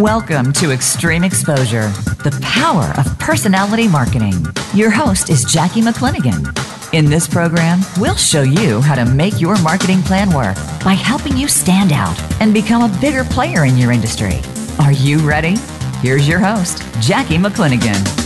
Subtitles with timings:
[0.00, 1.86] Welcome to Extreme Exposure,
[2.24, 4.34] the power of personality marketing.
[4.74, 6.44] Your host is Jackie McClinigan.
[6.92, 11.36] In this program, we'll show you how to make your marketing plan work by helping
[11.36, 14.40] you stand out and become a bigger player in your industry.
[14.80, 15.54] Are you ready?
[16.00, 18.21] Here's your host, Jackie McClinigan.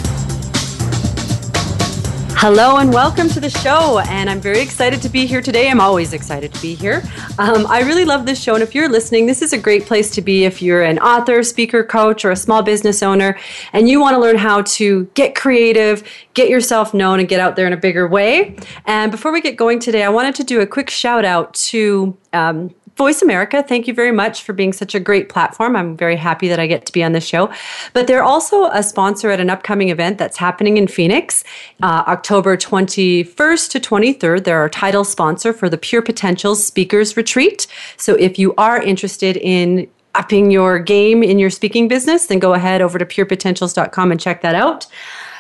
[2.39, 3.99] Hello and welcome to the show.
[4.01, 5.71] And I'm very excited to be here today.
[5.71, 7.03] I'm always excited to be here.
[7.39, 8.53] Um, I really love this show.
[8.53, 11.43] And if you're listening, this is a great place to be if you're an author,
[11.43, 13.39] speaker, coach, or a small business owner
[13.73, 17.57] and you want to learn how to get creative, get yourself known, and get out
[17.57, 18.55] there in a bigger way.
[18.85, 22.19] And before we get going today, I wanted to do a quick shout out to
[22.35, 25.77] um, Voice America, thank you very much for being such a great platform.
[25.77, 27.53] I'm very happy that I get to be on the show.
[27.93, 31.45] But they're also a sponsor at an upcoming event that's happening in Phoenix,
[31.83, 34.45] uh, October 21st to 23rd.
[34.45, 37.67] They're our title sponsor for the Pure Potentials Speakers Retreat.
[37.99, 42.55] So if you are interested in upping your game in your speaking business, then go
[42.55, 44.87] ahead over to purepotentials.com and check that out.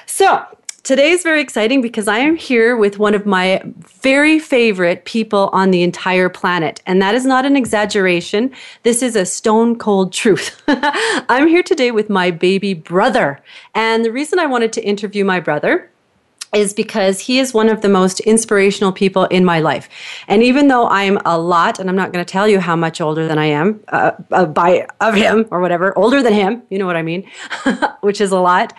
[0.04, 0.44] So,
[0.86, 3.60] Today is very exciting because I am here with one of my
[4.00, 6.80] very favorite people on the entire planet.
[6.86, 8.52] And that is not an exaggeration.
[8.84, 10.62] This is a stone cold truth.
[10.68, 13.42] I'm here today with my baby brother.
[13.74, 15.90] And the reason I wanted to interview my brother
[16.54, 19.88] is because he is one of the most inspirational people in my life.
[20.28, 23.00] And even though I'm a lot, and I'm not going to tell you how much
[23.00, 26.78] older than I am uh, uh, by of him or whatever, older than him, you
[26.78, 27.28] know what I mean,
[28.00, 28.72] which is a lot.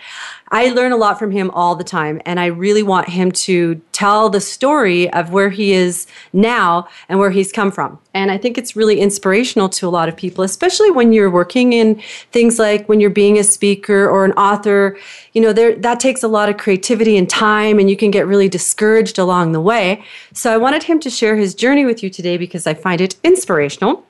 [0.50, 3.80] I learn a lot from him all the time, and I really want him to
[3.92, 7.98] tell the story of where he is now and where he's come from.
[8.14, 11.72] And I think it's really inspirational to a lot of people, especially when you're working
[11.72, 12.00] in
[12.32, 14.98] things like when you're being a speaker or an author.
[15.32, 18.26] You know, there that takes a lot of creativity and time, and you can get
[18.26, 20.04] really discouraged along the way.
[20.32, 23.16] So I wanted him to share his journey with you today because I find it
[23.22, 24.04] inspirational.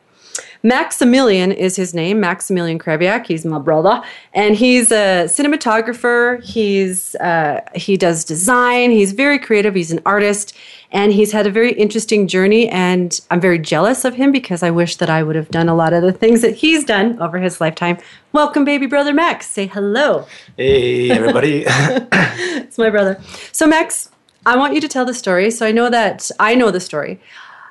[0.63, 3.27] Maximilian is his name, Maximilian Krewiak.
[3.27, 4.03] He's my brother,
[4.35, 6.43] and he's a cinematographer.
[6.43, 8.91] He's uh, he does design.
[8.91, 9.75] He's very creative.
[9.75, 10.57] He's an artist,
[10.91, 12.69] and he's had a very interesting journey.
[12.69, 15.75] And I'm very jealous of him because I wish that I would have done a
[15.75, 17.99] lot of the things that he's done over his lifetime.
[18.33, 19.47] Welcome, baby brother Max.
[19.47, 20.27] Say hello.
[20.57, 21.65] Hey, everybody.
[21.69, 23.21] it's my brother.
[23.53, 24.11] So Max,
[24.45, 25.51] I want you to tell the story.
[25.51, 27.21] So I know that I know the story.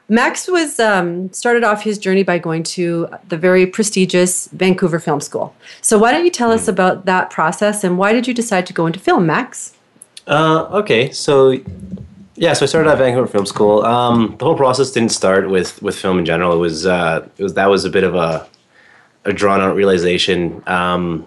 [0.10, 5.20] Max was um, started off his journey by going to the very prestigious Vancouver Film
[5.20, 5.54] School.
[5.82, 6.72] So why don't you tell us hmm.
[6.72, 9.74] about that process and why did you decide to go into film, Max?
[10.26, 11.58] Uh, okay, so
[12.36, 13.84] yeah, so I started at Vancouver Film School.
[13.84, 16.54] Um, the whole process didn't start with with film in general.
[16.54, 18.48] It was uh, it was that was a bit of a
[19.26, 20.64] a drawn out realization.
[20.68, 21.26] Um,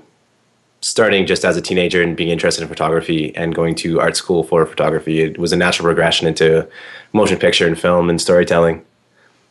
[0.80, 4.42] starting just as a teenager and being interested in photography and going to art school
[4.42, 6.68] for photography, it was a natural progression into
[7.12, 8.84] motion picture and film and storytelling.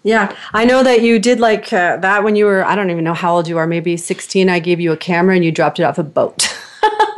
[0.04, 3.04] Yeah, I know that you did like uh, that when you were, I don't even
[3.04, 4.50] know how old you are, maybe 16.
[4.50, 6.48] I gave you a camera and you dropped it off a boat.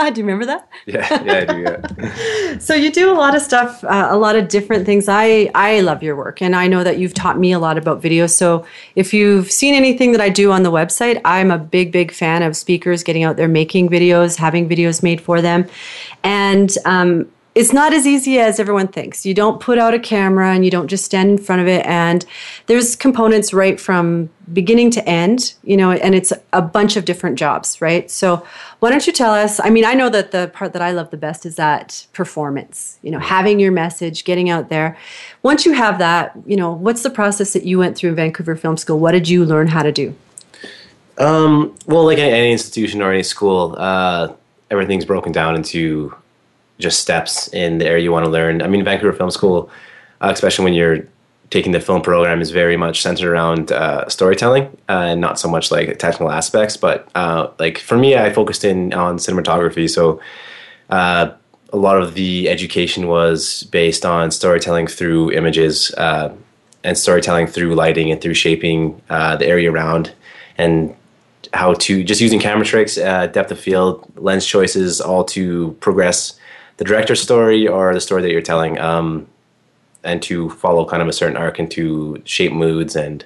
[0.10, 0.68] do you remember that?
[0.86, 1.62] Yeah, yeah, I do.
[1.62, 2.58] Yeah.
[2.60, 5.08] so you do a lot of stuff, uh, a lot of different things.
[5.08, 8.02] I I love your work, and I know that you've taught me a lot about
[8.02, 8.28] video.
[8.28, 12.12] So if you've seen anything that I do on the website, I'm a big big
[12.12, 15.68] fan of speakers getting out there making videos, having videos made for them,
[16.24, 19.26] and um, it's not as easy as everyone thinks.
[19.26, 21.86] You don't put out a camera and you don't just stand in front of it.
[21.86, 22.26] And
[22.68, 27.38] there's components right from beginning to end, you know, and it's a bunch of different
[27.38, 28.10] jobs, right?
[28.10, 28.46] So
[28.80, 29.60] why don't you tell us?
[29.60, 32.98] I mean, I know that the part that I love the best is that performance,
[33.02, 34.98] you know, having your message, getting out there.
[35.44, 38.56] Once you have that, you know, what's the process that you went through in Vancouver
[38.56, 38.98] Film School?
[38.98, 40.16] What did you learn how to do?
[41.18, 44.34] Um, well, like any institution or any school, uh,
[44.70, 46.16] everything's broken down into
[46.82, 48.62] just steps in the area you want to learn.
[48.62, 49.70] I mean, Vancouver Film School,
[50.20, 51.08] uh, especially when you're
[51.50, 55.50] taking the film program, is very much centered around uh, storytelling uh, and not so
[55.50, 56.78] much like technical aspects.
[56.78, 60.22] But uh, like for me, I focused in on cinematography, so
[60.90, 61.32] uh,
[61.74, 66.34] a lot of the education was based on storytelling through images uh,
[66.84, 70.14] and storytelling through lighting and through shaping the area around
[70.58, 70.96] and
[71.54, 76.40] how to just using camera tricks, depth of field, lens choices, all to progress
[76.82, 79.28] the director's story or the story that you're telling, um,
[80.04, 83.24] and to follow kind of a certain arc and to shape moods and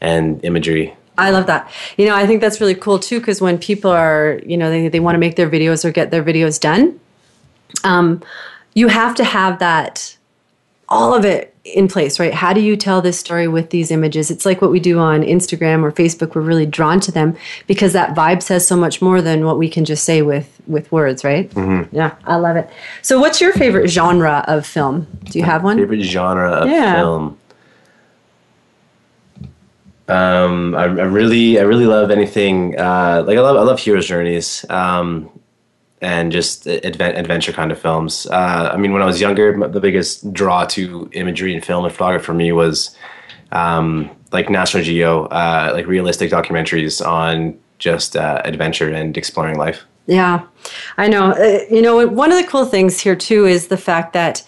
[0.00, 0.96] and imagery.
[1.18, 1.70] I love that.
[1.98, 4.88] You know, I think that's really cool too because when people are, you know, they,
[4.88, 6.98] they want to make their videos or get their videos done,
[7.84, 8.22] um,
[8.72, 10.16] you have to have that,
[10.88, 12.34] all of it in place, right?
[12.34, 14.30] How do you tell this story with these images?
[14.30, 16.34] It's like what we do on Instagram or Facebook.
[16.34, 19.68] We're really drawn to them because that vibe says so much more than what we
[19.70, 21.50] can just say with with words, right?
[21.50, 21.94] Mm-hmm.
[21.96, 22.68] Yeah, I love it.
[23.02, 25.06] So, what's your favorite genre of film?
[25.24, 25.78] Do you have one?
[25.78, 26.94] Favorite genre of Yeah.
[26.96, 27.38] film.
[30.06, 32.78] Um, I, I really, I really love anything.
[32.78, 34.64] Uh, like I love, I love heroes' journeys.
[34.68, 35.30] Um,
[36.00, 38.26] and just advent, adventure kind of films.
[38.26, 41.92] Uh, I mean, when I was younger, the biggest draw to imagery and film and
[41.92, 42.96] photography for me was
[43.52, 49.84] um, like National Geo, uh, like realistic documentaries on just uh, adventure and exploring life.
[50.06, 50.44] Yeah,
[50.98, 51.32] I know.
[51.32, 54.42] Uh, you know, one of the cool things here too is the fact that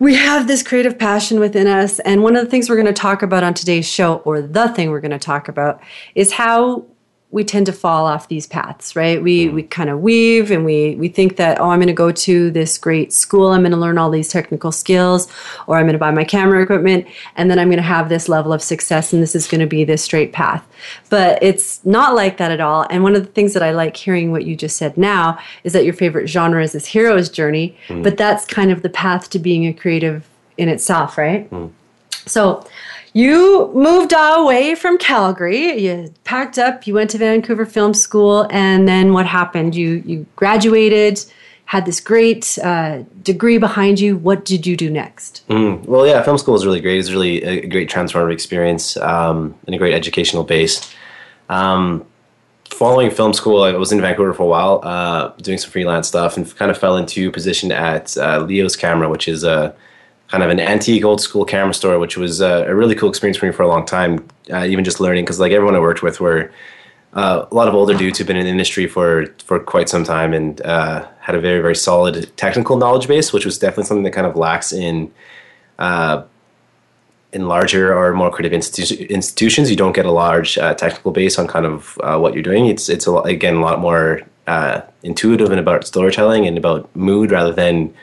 [0.00, 2.00] we have this creative passion within us.
[2.00, 4.68] And one of the things we're going to talk about on today's show, or the
[4.68, 5.80] thing we're going to talk about,
[6.14, 6.84] is how
[7.34, 9.20] we tend to fall off these paths, right?
[9.20, 9.54] We mm.
[9.54, 12.50] we kind of weave and we we think that oh, I'm going to go to
[12.52, 15.26] this great school, I'm going to learn all these technical skills,
[15.66, 18.28] or I'm going to buy my camera equipment, and then I'm going to have this
[18.28, 20.64] level of success, and this is going to be this straight path.
[21.10, 22.86] But it's not like that at all.
[22.88, 25.72] And one of the things that I like hearing what you just said now is
[25.72, 28.04] that your favorite genre is this hero's journey, mm.
[28.04, 31.50] but that's kind of the path to being a creative in itself, right?
[31.50, 31.72] Mm.
[32.26, 32.64] So
[33.14, 35.78] you moved away from Calgary.
[35.78, 36.86] You packed up.
[36.86, 39.76] You went to Vancouver Film School, and then what happened?
[39.76, 41.24] You you graduated,
[41.66, 44.16] had this great uh, degree behind you.
[44.16, 45.44] What did you do next?
[45.48, 46.94] Mm, well, yeah, film school was really great.
[46.94, 50.92] It was really a great transformative experience um, and a great educational base.
[51.48, 52.04] Um,
[52.70, 56.36] following film school, I was in Vancouver for a while, uh, doing some freelance stuff,
[56.36, 59.72] and kind of fell into a position at uh, Leo's Camera, which is a
[60.28, 63.36] kind of an antique, old school camera store, which was uh, a really cool experience
[63.36, 64.26] for me for a long time.
[64.52, 66.50] Uh, even just learning, because like everyone I worked with were
[67.14, 70.04] uh, a lot of older dudes who've been in the industry for for quite some
[70.04, 74.04] time and uh, had a very very solid technical knowledge base, which was definitely something
[74.04, 75.12] that kind of lacks in
[75.78, 76.22] uh,
[77.32, 79.70] in larger or more creative institu- institutions.
[79.70, 82.66] You don't get a large uh, technical base on kind of what you're doing.
[82.66, 84.22] It's it's a lot, again a lot more
[85.02, 87.94] intuitive and about storytelling and about mood rather than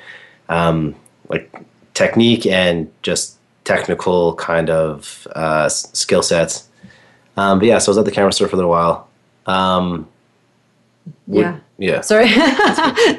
[0.49, 0.95] um,
[1.29, 1.51] like
[1.93, 6.67] technique and just technical kind of uh, skill sets.
[7.37, 9.07] Um, but yeah, so I was at the camera store for a little while.
[9.45, 10.07] Um,
[11.27, 11.59] would- Yeah.
[11.81, 12.01] Yeah.
[12.01, 12.25] Sorry.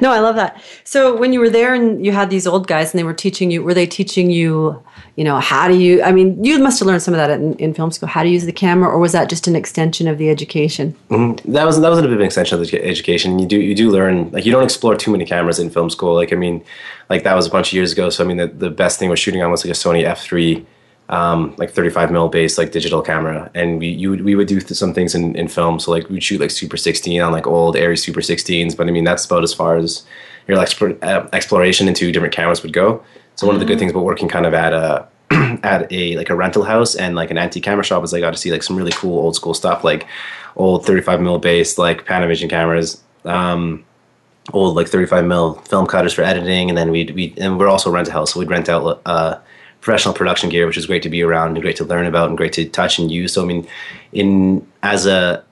[0.01, 0.61] no, I love that.
[0.85, 3.51] So when you were there and you had these old guys and they were teaching
[3.51, 4.81] you, were they teaching you,
[5.17, 7.55] you know, how do you, I mean, you must have learned some of that in,
[7.55, 10.17] in film school, how to use the camera, or was that just an extension of
[10.17, 10.95] the education?
[11.09, 11.51] Mm-hmm.
[11.51, 13.37] that was that was a bit of an extension of the education.
[13.37, 16.15] You do you do learn like you don't explore too many cameras in film school.
[16.15, 16.63] Like I mean,
[17.09, 18.09] like that was a bunch of years ago.
[18.09, 20.21] So I mean, the, the best thing was shooting on was like a Sony F
[20.21, 20.65] three,
[21.09, 24.47] um, like thirty five mil base like digital camera, and we you would, we would
[24.47, 25.79] do th- some things in, in film.
[25.79, 28.91] So like we'd shoot like Super sixteen on like old Arri Super sixteens, but I
[28.91, 30.03] mean that's about as far as
[30.47, 33.03] your uh, exploration into different cameras would go.
[33.35, 35.07] So one of the good things about working kind of at a
[35.63, 38.31] at a like a rental house and like an antique camera shop is I got
[38.31, 40.05] to see like some really cool old school stuff like
[40.55, 43.83] old 35 mil base like Panavision cameras um
[44.51, 46.69] old like 35 mil film cutters for editing.
[46.69, 48.33] And then we'd we and we're also rent a house.
[48.33, 49.39] So we'd rent out uh
[49.83, 52.37] professional production gear which is great to be around and great to learn about and
[52.37, 53.33] great to touch and use.
[53.33, 53.67] So I mean
[54.11, 55.43] in as a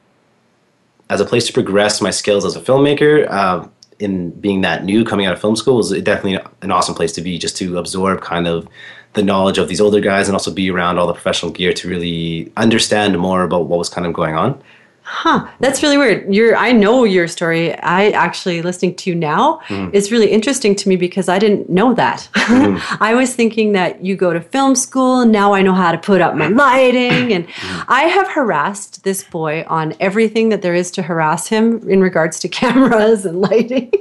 [1.10, 3.68] as a place to progress my skills as a filmmaker uh,
[4.00, 7.22] in being that new coming out of film school is definitely an awesome place to
[7.22, 8.68] be just to absorb kind of
[9.14, 11.90] the knowledge of these older guys and also be around all the professional gear to
[11.90, 14.62] really understand more about what was kind of going on
[15.04, 16.34] Huh, that's really weird.
[16.34, 17.74] Your I know your story.
[17.80, 19.90] I actually listening to you now hmm.
[19.94, 22.30] is really interesting to me because I didn't know that.
[22.34, 22.78] Hmm.
[23.02, 25.98] I was thinking that you go to film school and now I know how to
[25.98, 26.58] put up my hmm.
[26.58, 27.48] lighting and
[27.88, 32.40] I have harassed this boy on everything that there is to harass him in regards
[32.42, 33.92] to cameras and lighting.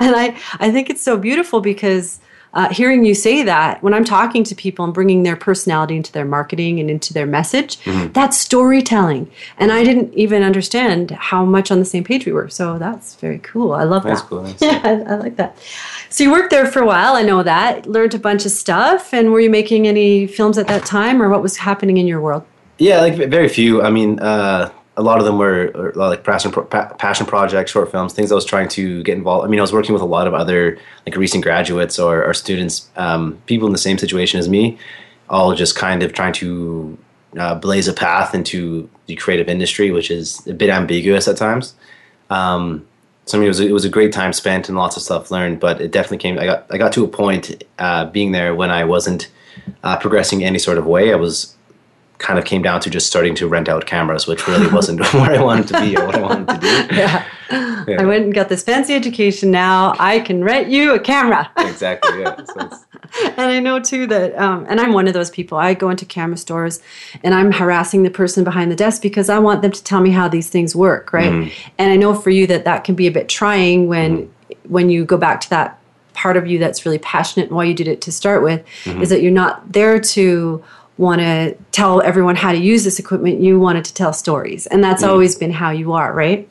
[0.00, 2.20] and I I think it's so beautiful because
[2.56, 6.10] uh, hearing you say that when I'm talking to people and bringing their personality into
[6.10, 7.78] their marketing and into their message,
[8.12, 9.30] that's storytelling.
[9.58, 12.48] And I didn't even understand how much on the same page we were.
[12.48, 13.72] So that's very cool.
[13.72, 14.28] I love That's that.
[14.28, 14.62] cool, thanks.
[14.62, 15.58] Yeah, I, I like that.
[16.08, 17.14] So you worked there for a while.
[17.14, 17.86] I know that.
[17.86, 19.12] Learned a bunch of stuff.
[19.12, 22.22] And were you making any films at that time, or what was happening in your
[22.22, 22.44] world?
[22.78, 23.82] Yeah, like very few.
[23.82, 28.12] I mean, uh, a lot of them were, like passion pro- passion projects, short films,
[28.12, 29.44] things I was trying to get involved.
[29.44, 32.32] I mean, I was working with a lot of other like recent graduates or, or
[32.32, 34.78] students, um, people in the same situation as me,
[35.28, 36.96] all just kind of trying to
[37.38, 41.74] uh, blaze a path into the creative industry, which is a bit ambiguous at times.
[42.30, 42.86] Um,
[43.26, 45.02] so I mean, it was a, it was a great time spent and lots of
[45.02, 46.38] stuff learned, but it definitely came.
[46.38, 49.28] I got I got to a point uh, being there when I wasn't
[49.82, 51.12] uh, progressing any sort of way.
[51.12, 51.55] I was
[52.18, 55.32] kind of came down to just starting to rent out cameras, which really wasn't where
[55.32, 56.96] I wanted to be or what I wanted to do.
[57.48, 58.00] Yeah.
[58.00, 59.52] I went and got this fancy education.
[59.52, 61.48] Now I can rent you a camera.
[61.58, 62.20] Exactly.
[62.20, 62.42] Yeah.
[62.42, 62.70] So
[63.22, 65.56] and I know too that, um, and I'm one of those people.
[65.56, 66.82] I go into camera stores
[67.22, 70.10] and I'm harassing the person behind the desk because I want them to tell me
[70.10, 71.30] how these things work, right?
[71.30, 71.70] Mm-hmm.
[71.78, 74.72] And I know for you that that can be a bit trying when mm-hmm.
[74.72, 75.78] when you go back to that
[76.14, 78.92] part of you that's really passionate and why you did it to start with is
[78.92, 79.04] mm-hmm.
[79.04, 80.64] that you're not there to
[80.98, 83.40] want to tell everyone how to use this equipment.
[83.40, 86.48] You wanted to tell stories, and that's always been how you are, right?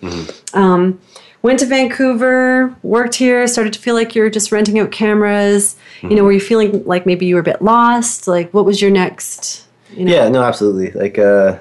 [0.54, 1.00] Um,
[1.42, 5.76] went to Vancouver, worked here, started to feel like you're just renting out cameras.
[6.02, 8.28] You know, were you feeling like maybe you were a bit lost?
[8.28, 9.68] Like, what was your next?
[9.92, 10.14] You know?
[10.14, 10.30] yeah.
[10.30, 10.44] No.
[10.44, 10.92] Absolutely.
[10.92, 11.18] Like.
[11.18, 11.60] Uh,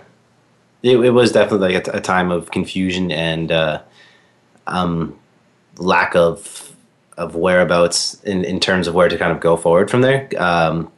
[0.85, 3.81] it, it was definitely like a, t- a time of confusion and uh,
[4.67, 5.19] um,
[5.79, 6.71] lack of
[7.17, 10.29] of whereabouts in, in terms of where to kind of go forward from there.
[10.37, 10.91] Um,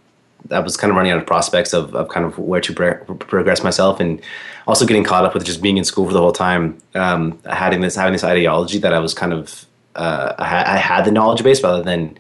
[0.51, 2.97] I was kind of running out of prospects of, of kind of where to pro-
[3.17, 4.21] progress myself, and
[4.67, 6.79] also getting caught up with just being in school for the whole time.
[6.95, 10.77] Um, having this having this ideology that I was kind of uh, I, ha- I
[10.77, 12.19] had the knowledge base rather than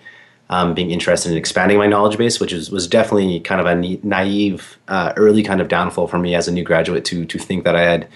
[0.48, 3.74] um, being interested in expanding my knowledge base, which was, was definitely kind of a
[3.74, 7.38] na- naive uh, early kind of downfall for me as a new graduate to to
[7.38, 8.08] think that I had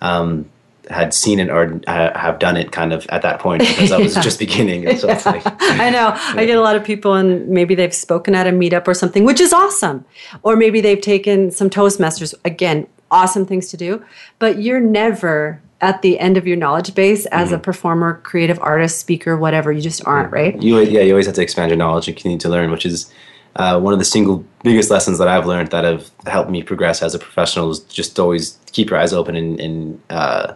[0.00, 0.48] um,
[0.90, 3.98] had seen it or ha- have done it kind of at that point because I
[3.98, 4.22] was Yeah.
[4.22, 4.86] just beginning.
[4.86, 6.12] And so it's like, I know.
[6.16, 9.24] I get a lot of people, and maybe they've spoken at a meetup or something,
[9.24, 10.04] which is awesome.
[10.42, 12.34] Or maybe they've taken some Toastmasters.
[12.44, 14.04] Again, awesome things to do.
[14.38, 18.98] But you're never at the end of your knowledge base as a performer, creative artist,
[18.98, 19.70] speaker, whatever.
[19.70, 20.60] You just aren't, right?
[20.60, 23.12] you yeah you always have to expand your knowledge and continue to learn, which is
[23.54, 27.00] uh, one of the single biggest lessons that I've learned that have helped me progress
[27.02, 30.54] as a professional is just always keep your eyes open and, and uh,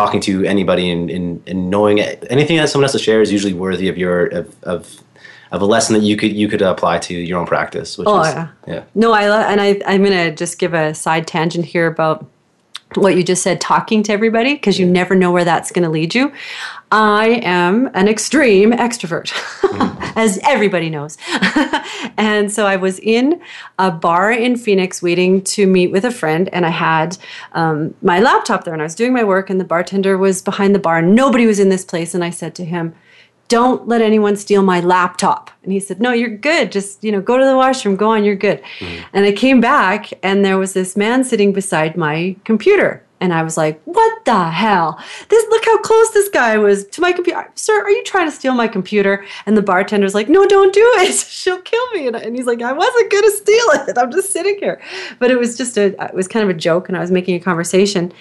[0.00, 3.52] talking to anybody and, and, and knowing anything that someone has to share is usually
[3.52, 4.80] worthy of your of, of
[5.52, 7.98] of a lesson that you could you could apply to your own practice.
[7.98, 8.48] Which Oh, is, yeah.
[8.66, 8.84] yeah.
[8.94, 12.26] No, I and I I'm gonna just give a side tangent here about
[12.94, 15.88] what you just said, talking to everybody, because you never know where that's going to
[15.88, 16.32] lead you.
[16.92, 19.32] I am an extreme extrovert,
[20.16, 21.16] as everybody knows.
[22.16, 23.40] and so I was in
[23.78, 27.16] a bar in Phoenix waiting to meet with a friend, and I had
[27.52, 30.74] um, my laptop there, and I was doing my work, and the bartender was behind
[30.74, 30.98] the bar.
[30.98, 32.94] And nobody was in this place, and I said to him,
[33.50, 35.50] don't let anyone steal my laptop.
[35.64, 36.72] And he said, no, you're good.
[36.72, 38.62] Just, you know, go to the washroom, go on, you're good.
[38.78, 39.04] Mm-hmm.
[39.12, 43.04] And I came back and there was this man sitting beside my computer.
[43.20, 44.98] And I was like, what the hell?
[45.28, 47.50] This, look how close this guy was to my computer.
[47.54, 49.26] Sir, are you trying to steal my computer?
[49.44, 51.14] And the bartender's like, no, don't do it.
[51.28, 52.06] She'll kill me.
[52.06, 53.98] And, and he's like, I wasn't going to steal it.
[53.98, 54.80] I'm just sitting here.
[55.18, 57.34] But it was just a, it was kind of a joke and I was making
[57.34, 58.12] a conversation.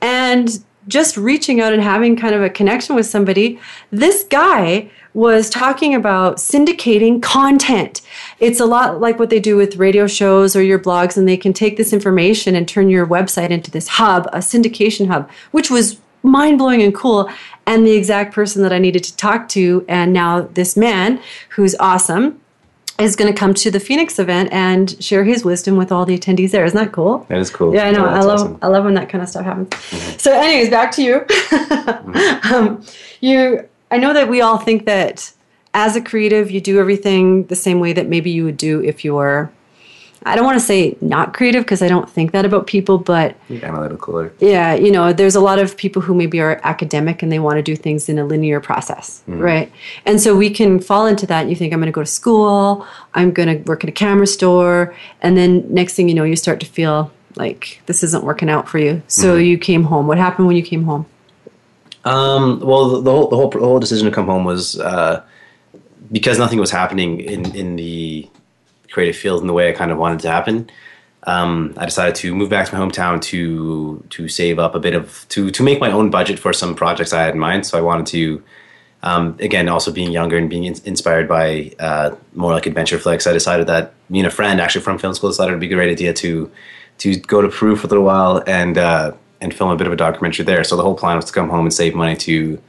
[0.00, 5.50] And just reaching out and having kind of a connection with somebody, this guy was
[5.50, 8.00] talking about syndicating content.
[8.40, 11.36] It's a lot like what they do with radio shows or your blogs, and they
[11.36, 15.70] can take this information and turn your website into this hub, a syndication hub, which
[15.70, 17.30] was mind blowing and cool.
[17.66, 21.74] And the exact person that I needed to talk to, and now this man who's
[21.78, 22.40] awesome
[22.98, 26.18] is going to come to the Phoenix event and share his wisdom with all the
[26.18, 26.64] attendees there.
[26.64, 27.24] Isn't that cool?
[27.28, 27.72] That is cool.
[27.74, 28.04] Yeah, I know.
[28.04, 28.58] I love awesome.
[28.60, 30.20] I love when that kind of stuff happens.
[30.20, 31.24] So, anyways, back to you.
[32.52, 32.82] um,
[33.20, 35.32] you, I know that we all think that
[35.74, 39.04] as a creative, you do everything the same way that maybe you would do if
[39.04, 39.50] you were.
[40.26, 43.36] I don't want to say not creative because I don't think that about people, but
[43.50, 47.30] analytical or yeah, you know, there's a lot of people who maybe are academic and
[47.30, 49.70] they want to do things in a linear process, right?
[50.06, 51.48] And so we can fall into that.
[51.48, 54.26] You think, I'm going to go to school, I'm going to work at a camera
[54.26, 58.50] store, and then next thing you know, you start to feel like this isn't working
[58.50, 59.02] out for you.
[59.06, 60.06] So you came home.
[60.06, 61.06] What happened when you came home?
[62.04, 65.22] Um, well, the, the whole the whole the whole decision to come home was uh,
[66.10, 68.28] because nothing was happening in in the
[68.90, 70.70] creative field in the way I kind of wanted to happen.
[71.24, 74.94] Um, I decided to move back to my hometown to to save up a bit
[74.94, 77.66] of to to make my own budget for some projects I had in mind.
[77.66, 78.42] So I wanted to.
[79.00, 83.28] Um, again, also being younger and being in- inspired by uh, more like adventure flicks,
[83.28, 85.74] I decided that me and a friend, actually from film school, decided it'd be a
[85.74, 86.50] great idea to
[86.98, 89.92] to go to Peru for a little while and uh, and film a bit of
[89.92, 90.64] a documentary there.
[90.64, 92.60] So the whole plan was to come home and save money to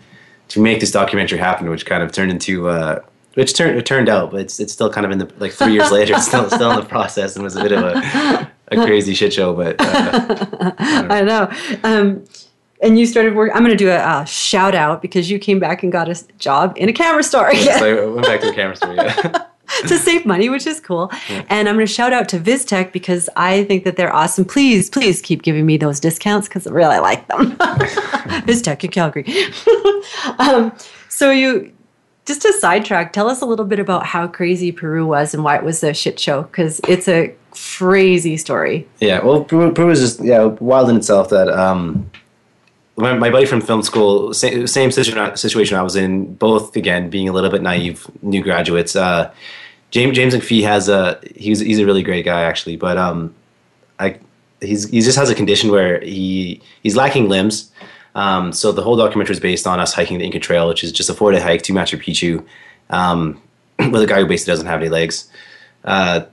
[0.50, 3.02] to make this documentary happen, which kind of turned into uh,
[3.36, 5.74] which turned it turned out, but it's it's still kind of in the like three
[5.74, 8.76] years later, it's still still in the process and was a bit of a a
[8.86, 11.52] crazy shit show, but uh, I know.
[11.84, 12.26] Um,
[12.82, 13.52] and you started work.
[13.54, 16.16] I'm going to do a, a shout out because you came back and got a
[16.38, 18.94] job in a camera store so I went back to the camera store.
[18.94, 19.46] Yeah.
[19.88, 21.12] to save money, which is cool.
[21.30, 24.44] And I'm going to shout out to Vistek because I think that they're awesome.
[24.44, 27.52] Please, please keep giving me those discounts because I really like them.
[28.48, 29.26] Vistek in Calgary.
[30.40, 30.74] um,
[31.08, 31.72] so you,
[32.30, 35.56] just to sidetrack, tell us a little bit about how crazy Peru was and why
[35.56, 38.88] it was a shit show because it's a crazy story.
[39.00, 41.30] Yeah, well, Peru, Peru is just yeah wild in itself.
[41.30, 42.08] That um,
[42.98, 46.36] my, my buddy from film school, same, same situation I was in.
[46.36, 48.96] Both again being a little bit naive, new graduates.
[48.96, 49.34] Uh,
[49.90, 53.34] James James McPhee has a he's he's a really great guy actually, but um,
[53.98, 54.20] I
[54.62, 57.72] he's he just has a condition where he he's lacking limbs.
[58.20, 60.92] Um, so the whole documentary is based on us hiking the Inca Trail, which is
[60.92, 62.46] just a four day hike to Machu Picchu,
[62.90, 63.42] um,
[63.80, 65.32] with a guy who basically doesn't have any legs.
[65.86, 66.26] Uh,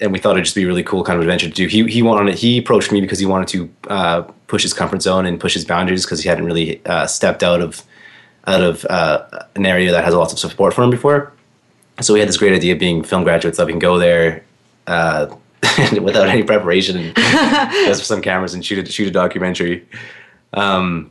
[0.00, 1.66] and we thought it'd just be a really cool kind of adventure to do.
[1.66, 5.26] He he wanted he approached me because he wanted to uh, push his comfort zone
[5.26, 7.82] and push his boundaries because he hadn't really uh, stepped out of
[8.46, 11.30] out of uh, an area that has lots of support for him before.
[12.00, 14.44] So we had this great idea of being film graduates that we can go there
[14.86, 15.26] uh,
[16.00, 17.16] without any preparation and
[17.86, 19.86] just some cameras and shoot a, shoot a documentary,
[20.54, 21.10] um,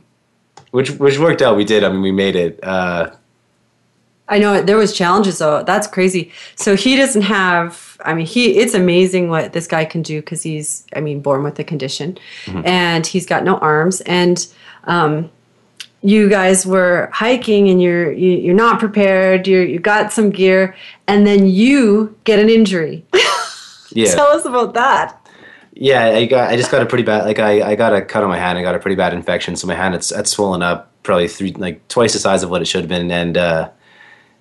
[0.74, 1.56] which which worked out.
[1.56, 1.84] We did.
[1.84, 2.58] I mean, we made it.
[2.60, 3.10] Uh,
[4.28, 5.62] I know there was challenges though.
[5.62, 6.32] That's crazy.
[6.56, 7.96] So he doesn't have.
[8.04, 8.58] I mean, he.
[8.58, 10.84] It's amazing what this guy can do because he's.
[10.96, 12.66] I mean, born with the condition, mm-hmm.
[12.66, 14.00] and he's got no arms.
[14.00, 14.44] And
[14.84, 15.30] um,
[16.02, 19.46] you guys were hiking, and you're you, are you are not prepared.
[19.46, 20.74] You you got some gear,
[21.06, 23.06] and then you get an injury.
[23.90, 24.12] yeah.
[24.12, 25.23] Tell us about that.
[25.74, 26.50] Yeah, I got.
[26.50, 27.24] I just got a pretty bad.
[27.24, 28.56] Like I, I got a cut on my hand.
[28.58, 31.52] I got a pretty bad infection, so my hand it's, it's swollen up, probably three,
[31.52, 33.36] like twice the size of what it should have been, and.
[33.36, 33.70] uh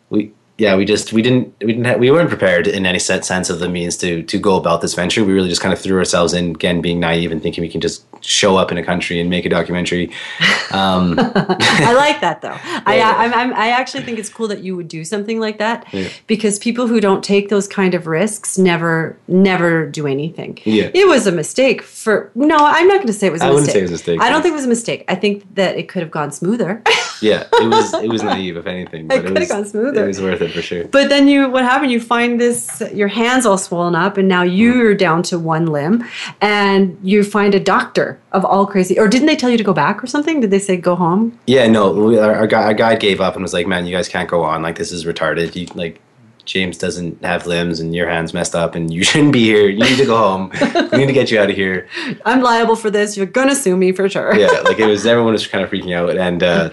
[0.10, 3.26] we yeah we just we didn't we didn't have, we weren't prepared in any set
[3.26, 5.24] sense of the means to to go about this venture.
[5.24, 7.82] We really just kind of threw ourselves in again being naive and thinking we can
[7.82, 10.12] just show up in a country and make a documentary.
[10.72, 12.48] Um, i like that though.
[12.48, 13.14] Yeah, I, yeah.
[13.16, 16.10] I, I'm, I actually think it's cool that you would do something like that yeah.
[16.26, 20.58] because people who don't take those kind of risks never never do anything.
[20.64, 20.90] Yeah.
[20.96, 23.50] it was a mistake for no i'm not going to say it was a I
[23.50, 23.56] mistake.
[23.56, 25.06] wouldn't say it was a mistake i don't think it was a mistake.
[25.08, 26.82] I think that it could have gone smoother
[27.24, 30.08] yeah it was it was naive if anything but it, could have gone smoother it
[30.08, 30.86] was worth it for sure.
[30.86, 31.92] But then you, what happened?
[31.92, 36.04] You find this, your hands all swollen up, and now you're down to one limb,
[36.42, 39.00] and you find a doctor of all crazy.
[39.00, 40.40] Or didn't they tell you to go back or something?
[40.40, 41.38] Did they say go home?
[41.48, 41.92] Yeah, no.
[41.92, 44.30] We, our, our, guy, our guide gave up and was like, "Man, you guys can't
[44.30, 44.62] go on.
[44.62, 45.56] Like this is retarded.
[45.56, 46.00] You like."
[46.46, 49.70] James doesn't have limbs and your hand's messed up and you shouldn't be here.
[49.70, 50.52] You need to go home.
[50.92, 51.88] we need to get you out of here.
[52.26, 53.16] I'm liable for this.
[53.16, 54.36] You're gonna sue me for sure.
[54.36, 56.72] yeah, like it was everyone was kind of freaking out and uh,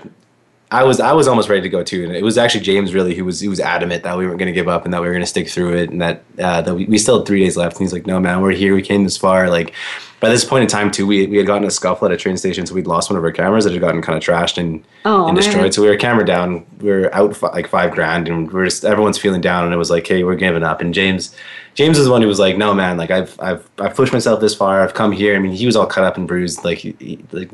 [0.72, 3.14] I was I was almost ready to go too, and it was actually James really
[3.14, 5.08] who was he was adamant that we weren't going to give up and that we
[5.08, 7.40] were going to stick through it, and that uh, that we, we still had three
[7.40, 7.76] days left.
[7.76, 8.74] And he's like, "No, man, we're here.
[8.74, 9.74] We came this far." Like
[10.20, 12.36] by this point in time too, we we had gotten a scuffle at a train
[12.36, 14.84] station, so we'd lost one of our cameras that had gotten kind of trashed and
[15.04, 15.62] oh, and destroyed.
[15.62, 15.72] Man.
[15.72, 16.64] So we were camera down.
[16.78, 19.74] We were out f- like five grand, and we are just everyone's feeling down, and
[19.74, 21.34] it was like, "Hey, we're giving up." And James.
[21.76, 22.96] James was the one who was like, "No, man!
[22.96, 24.82] Like I've I've I've pushed myself this far.
[24.82, 25.36] I've come here.
[25.36, 26.64] I mean, he was all cut up and bruised.
[26.64, 27.52] Like, he, he, like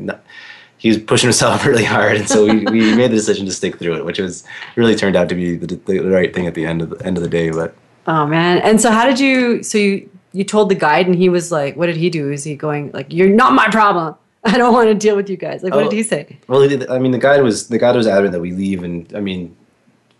[0.78, 3.78] he was pushing himself really hard, and so we, we made the decision to stick
[3.78, 4.44] through it, which was
[4.76, 7.16] really turned out to be the, the right thing at the end of the end
[7.16, 7.50] of the day.
[7.50, 7.74] But
[8.06, 8.58] oh man!
[8.58, 9.62] And so how did you?
[9.62, 12.30] So you you told the guide, and he was like, "What did he do?
[12.30, 14.14] Is he going like, you're not my problem?
[14.44, 16.38] I don't want to deal with you guys." Like, what oh, did he say?
[16.46, 18.82] Well, he did, I mean, the guide was the guide was adamant that we leave,
[18.82, 19.56] and I mean,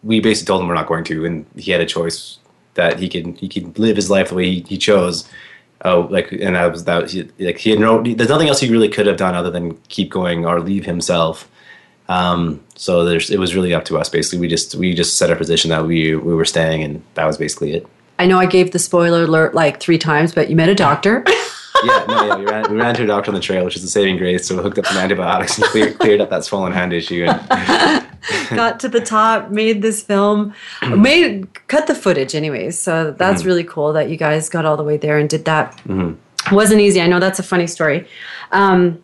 [0.02, 2.38] we basically told him we're not going to, and he had a choice
[2.74, 5.28] that he could he could live his life the way he, he chose
[5.84, 8.02] oh, like, and I was that he, like he had no.
[8.02, 11.48] There's nothing else he really could have done other than keep going or leave himself.
[12.08, 14.08] Um, so there's it was really up to us.
[14.08, 17.24] Basically, we just we just set our position that we we were staying, and that
[17.26, 17.86] was basically it.
[18.18, 21.22] I know I gave the spoiler alert like three times, but you met a doctor.
[21.84, 23.84] yeah, no, yeah, we ran, we ran to a doctor on the trail, which is
[23.84, 24.46] a saving grace.
[24.46, 27.26] So we hooked up some antibiotics and cleared, cleared up that swollen hand issue.
[27.28, 28.05] And
[28.50, 30.54] got to the top, made this film,
[30.88, 32.78] made cut the footage, anyways.
[32.78, 33.48] So that's mm-hmm.
[33.48, 35.76] really cool that you guys got all the way there and did that.
[35.86, 36.54] Mm-hmm.
[36.54, 37.00] wasn't easy.
[37.00, 38.06] I know that's a funny story,
[38.52, 39.02] um,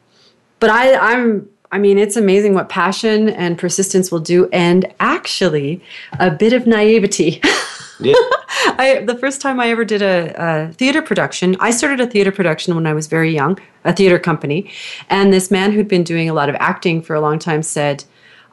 [0.60, 5.82] but I, I'm I mean, it's amazing what passion and persistence will do, and actually,
[6.20, 7.40] a bit of naivety.
[8.00, 8.14] Yeah.
[8.78, 12.32] I, the first time I ever did a, a, theater production, I started a theater
[12.32, 14.72] production when I was very young, a theater company.
[15.08, 18.04] And this man who'd been doing a lot of acting for a long time said,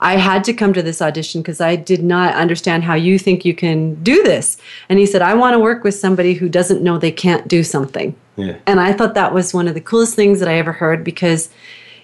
[0.02, 3.44] I had to come to this audition because I did not understand how you think
[3.44, 4.58] you can do this.
[4.88, 7.64] And he said, I want to work with somebody who doesn't know they can't do
[7.64, 8.16] something.
[8.38, 8.58] Yeah.
[8.66, 11.50] And I thought that was one of the coolest things that I ever heard because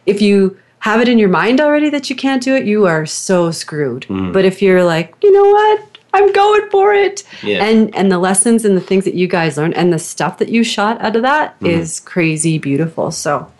[0.05, 3.05] if you have it in your mind already that you can't do it, you are
[3.05, 4.03] so screwed.
[4.03, 4.33] Mm.
[4.33, 5.95] But if you're like, you know what?
[6.13, 7.23] I'm going for it.
[7.43, 7.63] Yeah.
[7.63, 10.49] And and the lessons and the things that you guys learned and the stuff that
[10.49, 11.67] you shot out of that mm-hmm.
[11.67, 13.11] is crazy beautiful.
[13.11, 13.51] So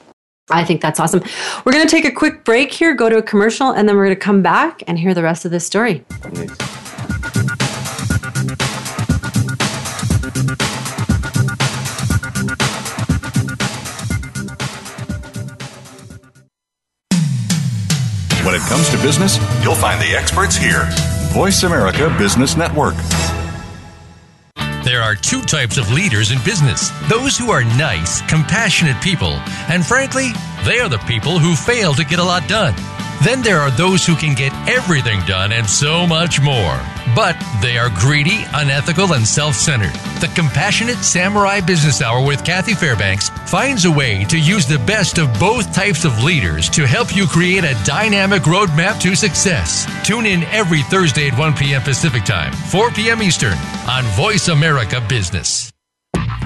[0.49, 1.23] I think that's awesome.
[1.65, 4.05] We're going to take a quick break here, go to a commercial, and then we're
[4.05, 6.05] going to come back and hear the rest of this story.
[18.43, 20.87] When it comes to business, you'll find the experts here.
[21.33, 22.93] Voice America Business Network.
[24.95, 29.33] There are two types of leaders in business those who are nice, compassionate people,
[29.67, 30.29] and frankly,
[30.63, 32.73] they are the people who fail to get a lot done.
[33.25, 36.79] Then there are those who can get everything done and so much more.
[37.13, 39.93] But they are greedy, unethical, and self centered.
[40.21, 45.17] The Compassionate Samurai Business Hour with Kathy Fairbanks finds a way to use the best
[45.17, 49.87] of both types of leaders to help you create a dynamic roadmap to success.
[50.05, 51.81] Tune in every Thursday at 1 p.m.
[51.81, 53.23] Pacific Time, 4 p.m.
[53.23, 55.71] Eastern on Voice America Business.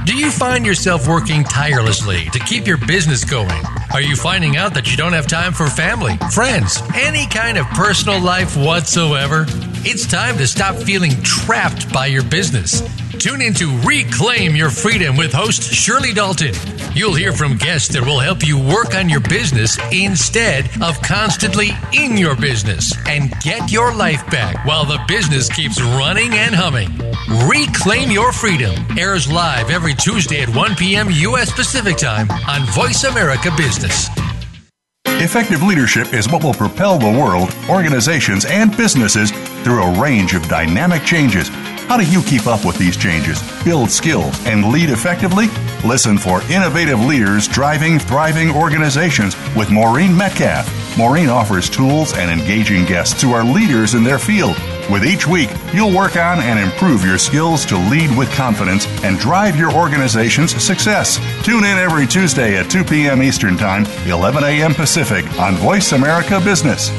[0.06, 3.64] Do you find yourself working tirelessly to keep your business going?
[3.92, 7.66] Are you finding out that you don't have time for family, friends, any kind of
[7.70, 9.46] personal life whatsoever?
[9.84, 12.84] It's time to stop feeling trapped by your business.
[13.20, 16.54] Tune in to Reclaim Your Freedom with host Shirley Dalton.
[16.94, 21.72] You'll hear from guests that will help you work on your business instead of constantly
[21.92, 26.88] in your business and get your life back while the business keeps running and humming.
[27.46, 31.10] Reclaim Your Freedom airs live every Tuesday at 1 p.m.
[31.12, 31.52] U.S.
[31.52, 34.08] Pacific Time on Voice America Business.
[35.06, 39.32] Effective leadership is what will propel the world, organizations, and businesses
[39.64, 41.50] through a range of dynamic changes.
[41.90, 45.48] How do you keep up with these changes, build skills, and lead effectively?
[45.84, 50.70] Listen for Innovative Leaders Driving Thriving Organizations with Maureen Metcalf.
[51.00, 54.56] Maureen offers tools and engaging guests who are leaders in their field.
[54.92, 59.18] With each week, you'll work on and improve your skills to lead with confidence and
[59.18, 61.18] drive your organization's success.
[61.44, 63.24] Tune in every Tuesday at 2 p.m.
[63.24, 64.76] Eastern Time, 11 a.m.
[64.76, 66.92] Pacific on Voice America Business.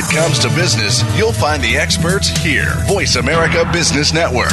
[0.00, 2.72] It comes to business, you'll find the experts here.
[2.86, 4.50] Voice America Business Network.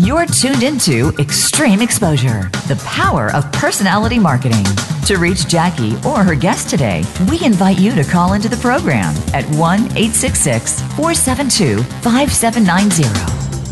[0.00, 4.64] You're tuned into Extreme Exposure, the power of personality marketing.
[5.06, 9.14] To reach Jackie or her guest today, we invite you to call into the program
[9.32, 13.04] at 1 866 472 5790.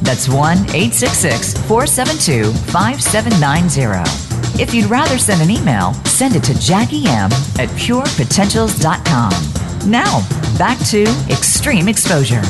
[0.05, 4.32] That's 1 866 472 5790.
[4.61, 9.91] If you'd rather send an email, send it to Jackie M at purepotentials.com.
[9.91, 10.21] Now,
[10.59, 12.43] back to Extreme Exposure.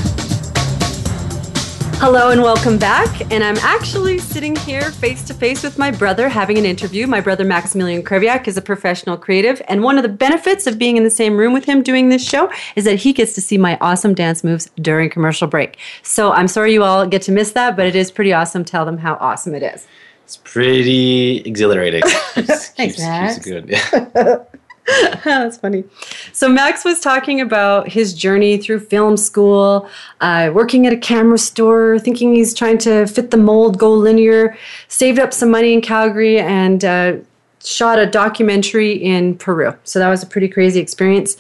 [2.03, 3.31] Hello and welcome back.
[3.31, 7.07] And I'm actually sitting here face to face with my brother having an interview.
[7.07, 10.97] My brother Maximilian Krewiak is a professional creative, and one of the benefits of being
[10.97, 13.57] in the same room with him doing this show is that he gets to see
[13.57, 15.79] my awesome dance moves during commercial break.
[16.03, 18.65] So I'm sorry you all get to miss that, but it is pretty awesome.
[18.65, 19.87] Tell them how awesome it is.
[20.25, 22.03] It's pretty exhilarating.
[22.07, 23.35] Thanks, keeps, Max.
[23.35, 24.47] keeps good.
[24.89, 25.15] Yeah.
[25.25, 25.85] That's funny.
[26.33, 29.89] So Max was talking about his journey through film school,
[30.21, 34.57] uh, working at a camera store, thinking he's trying to fit the mold, go linear,
[34.89, 37.17] saved up some money in Calgary, and uh,
[37.65, 39.75] shot a documentary in Peru.
[39.85, 41.37] So that was a pretty crazy experience.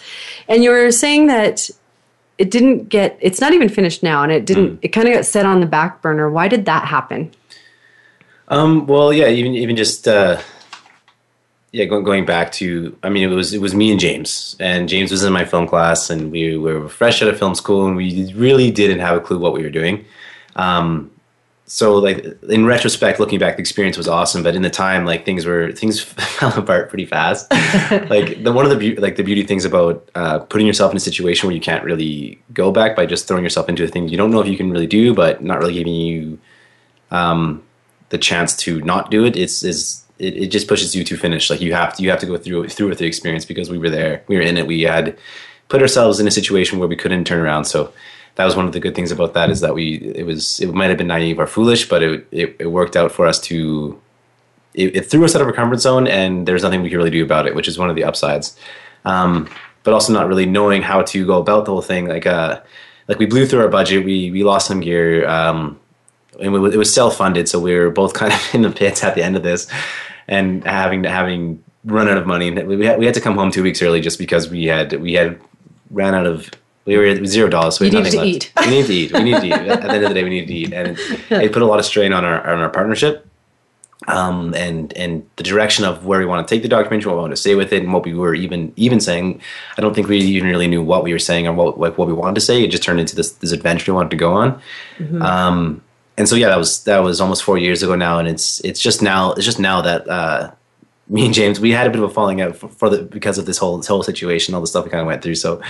[0.49, 1.69] And you were saying that
[2.39, 5.27] it didn't get, it's not even finished now, and it didn't, it kind of got
[5.27, 6.31] set on the back burner.
[6.31, 7.33] Why did that happen?
[8.53, 10.39] Um, well, yeah, even even just uh,
[11.73, 14.91] yeah, going going back to, I mean, it was it was me and James, and
[14.91, 17.97] James was in my film class, and we were fresh out of film school, and
[17.97, 20.05] we really didn't have a clue what we were doing.
[20.57, 21.11] Um,
[21.65, 25.25] so, like in retrospect, looking back, the experience was awesome, but in the time, like
[25.25, 27.51] things were things fell apart pretty fast.
[28.11, 30.99] like the one of the be- like the beauty things about uh, putting yourself in
[30.99, 34.09] a situation where you can't really go back by just throwing yourself into a thing
[34.09, 36.39] you don't know if you can really do, but not really giving you
[37.11, 37.63] um,
[38.13, 39.37] the chance to not do it.
[39.37, 41.49] It's is it, it just pushes you to finish.
[41.49, 43.79] Like you have to you have to go through through with the experience because we
[43.79, 45.19] were there, we were in it, we had
[45.69, 47.65] put ourselves in a situation where we couldn't turn around.
[47.65, 47.91] So
[48.35, 50.75] that was one of the good things about that is that we it was it
[50.75, 53.99] might have been naive or foolish, but it it, it worked out for us to
[54.75, 57.11] it, it threw us out of our comfort zone, and there's nothing we could really
[57.11, 58.57] do about it, which is one of the upsides.
[59.07, 59.49] Um,
[59.85, 62.07] but also not really knowing how to go about the whole thing.
[62.09, 62.61] Like uh,
[63.09, 65.27] like we blew through our budget, we we lost some gear.
[65.27, 65.81] Um,
[66.41, 69.15] and it was self funded, so we were both kind of in the pits at
[69.15, 69.69] the end of this,
[70.29, 72.51] and having having run out of money.
[72.51, 75.15] We had, we had to come home two weeks early just because we had we
[75.15, 75.41] had
[75.91, 76.51] ran out of
[76.85, 77.77] we were at zero dollars.
[77.77, 78.47] So we You had nothing to left.
[78.47, 78.53] eat.
[78.61, 79.13] We needed to eat.
[79.13, 79.53] We needed to eat.
[79.71, 81.67] At the end of the day, we needed to eat, and it, it put a
[81.67, 83.27] lot of strain on our on our partnership.
[84.09, 87.21] Um, and and the direction of where we want to take the documentary, what we
[87.21, 89.41] want to say with it, and what we were even even saying.
[89.79, 92.09] I don't think we even really knew what we were saying or what like what
[92.09, 92.65] we wanted to say.
[92.65, 94.61] It just turned into this this adventure we wanted to go on.
[95.21, 95.83] Um,
[96.17, 98.81] and so yeah, that was that was almost four years ago now, and it's it's
[98.81, 100.51] just now it's just now that uh,
[101.09, 103.37] me and James, we had a bit of a falling out for, for, the because
[103.37, 105.35] of this whole this whole situation, all the stuff we kind of went through.
[105.35, 105.61] So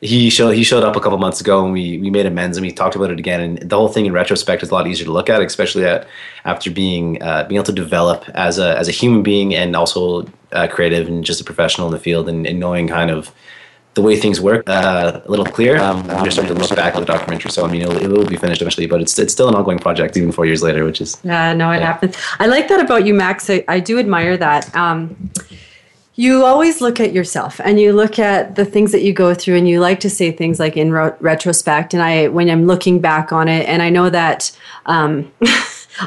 [0.00, 2.64] he showed he showed up a couple months ago, and we we made amends and
[2.64, 3.40] we talked about it again.
[3.40, 6.06] And the whole thing in retrospect is a lot easier to look at, especially at,
[6.44, 10.26] after being uh, being able to develop as a as a human being and also
[10.52, 13.32] uh, creative and just a professional in the field, and, and knowing kind of
[13.94, 15.78] the way things work uh, a little clear.
[15.78, 18.08] Um, I'm just starting to look back at the documentary, so I mean, it'll, it
[18.08, 20.84] will be finished eventually, but it's it's still an ongoing project even four years later,
[20.84, 21.86] which is yeah, no, it yeah.
[21.86, 22.16] happens.
[22.38, 23.50] I like that about you, Max.
[23.50, 24.74] I, I do admire that.
[24.74, 25.30] Um,
[26.14, 29.56] you always look at yourself and you look at the things that you go through
[29.56, 33.00] and you like to say things like in ro- retrospect and i when i'm looking
[33.00, 35.32] back on it and i know that um,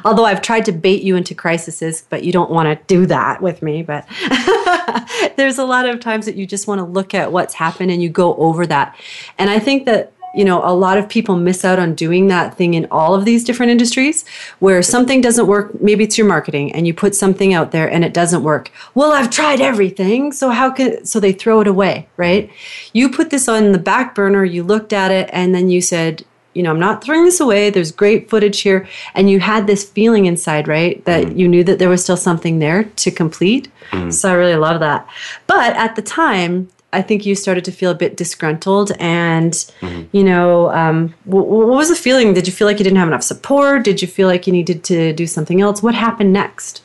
[0.04, 3.42] although I've tried to bait you into crises, but you don't want to do that
[3.42, 3.84] with me.
[3.84, 4.08] But
[5.38, 8.02] there's a lot of times that you just want to look at what's happened and
[8.02, 8.96] you go over that.
[9.38, 12.56] And I think that you know a lot of people miss out on doing that
[12.58, 14.28] thing in all of these different industries
[14.60, 18.04] where something doesn't work maybe it's your marketing and you put something out there and
[18.04, 22.08] it doesn't work well i've tried everything so how can so they throw it away
[22.18, 22.52] right
[22.92, 26.26] you put this on the back burner you looked at it and then you said
[26.56, 27.70] you know, I'm not throwing this away.
[27.70, 28.88] There's great footage here.
[29.14, 31.04] And you had this feeling inside, right?
[31.06, 31.38] That mm.
[31.38, 33.68] you knew that there was still something there to complete.
[33.92, 34.12] Mm.
[34.12, 35.08] So I really love that.
[35.46, 38.94] But at the time, I think you started to feel a bit disgruntled.
[39.00, 40.04] And, mm-hmm.
[40.16, 42.34] you know, um, what, what was the feeling?
[42.34, 43.84] Did you feel like you didn't have enough support?
[43.84, 45.84] Did you feel like you needed to do something else?
[45.84, 46.82] What happened next?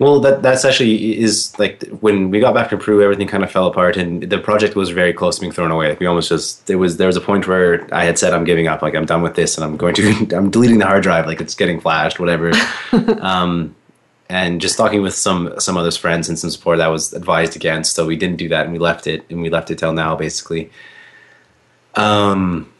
[0.00, 3.50] Well, that that's actually is like when we got back to Peru, everything kind of
[3.50, 5.90] fell apart, and the project was very close to being thrown away.
[5.90, 8.44] Like we almost just there was there was a point where I had said I'm
[8.44, 11.02] giving up, like I'm done with this, and I'm going to I'm deleting the hard
[11.02, 12.50] drive, like it's getting flashed, whatever.
[13.20, 13.76] um,
[14.30, 17.94] and just talking with some some other friends and some support, that was advised against.
[17.94, 20.16] So we didn't do that, and we left it, and we left it till now,
[20.16, 20.70] basically.
[21.94, 22.72] Um,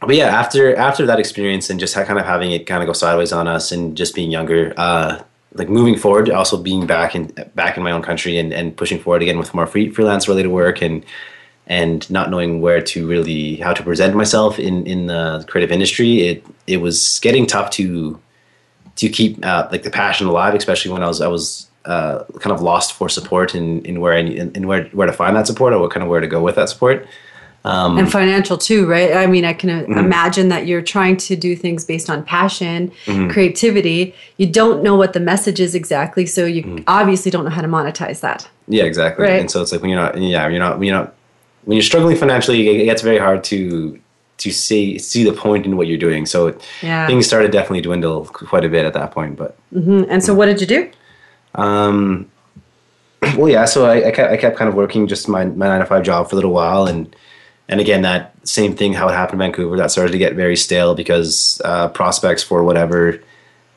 [0.00, 2.92] but yeah, after after that experience and just kind of having it kind of go
[2.92, 4.74] sideways on us, and just being younger.
[4.76, 5.22] Uh,
[5.54, 8.98] like moving forward, also being back in back in my own country and, and pushing
[8.98, 11.04] forward again with more free, freelance related work and
[11.66, 16.22] and not knowing where to really how to present myself in in the creative industry,
[16.22, 18.20] it it was getting tough to
[18.96, 22.52] to keep uh, like the passion alive, especially when I was I was uh, kind
[22.52, 25.46] of lost for support in, in where I in, in where where to find that
[25.46, 27.06] support or what kind of where to go with that support.
[27.66, 29.14] Um, and financial too, right?
[29.14, 29.96] I mean, I can mm-hmm.
[29.98, 33.30] imagine that you're trying to do things based on passion, mm-hmm.
[33.30, 34.14] creativity.
[34.36, 36.84] You don't know what the message is exactly, so you mm-hmm.
[36.86, 38.46] obviously don't know how to monetize that.
[38.68, 39.24] Yeah, exactly.
[39.24, 39.40] Right?
[39.40, 41.14] And so it's like when you're not, yeah, you're not, you're not,
[41.64, 43.98] when you're struggling financially, it gets very hard to
[44.36, 46.26] to see see the point in what you're doing.
[46.26, 47.06] So yeah.
[47.06, 49.36] things started definitely dwindle quite a bit at that point.
[49.36, 50.04] But mm-hmm.
[50.10, 50.90] and so, what did you do?
[51.54, 52.30] Um,
[53.36, 53.64] well, yeah.
[53.64, 56.02] So I, I kept, I kept kind of working just my, my nine to five
[56.02, 57.14] job for a little while, and
[57.68, 60.56] and again, that same thing, how it happened in Vancouver, that started to get very
[60.56, 63.20] stale because uh, prospects for whatever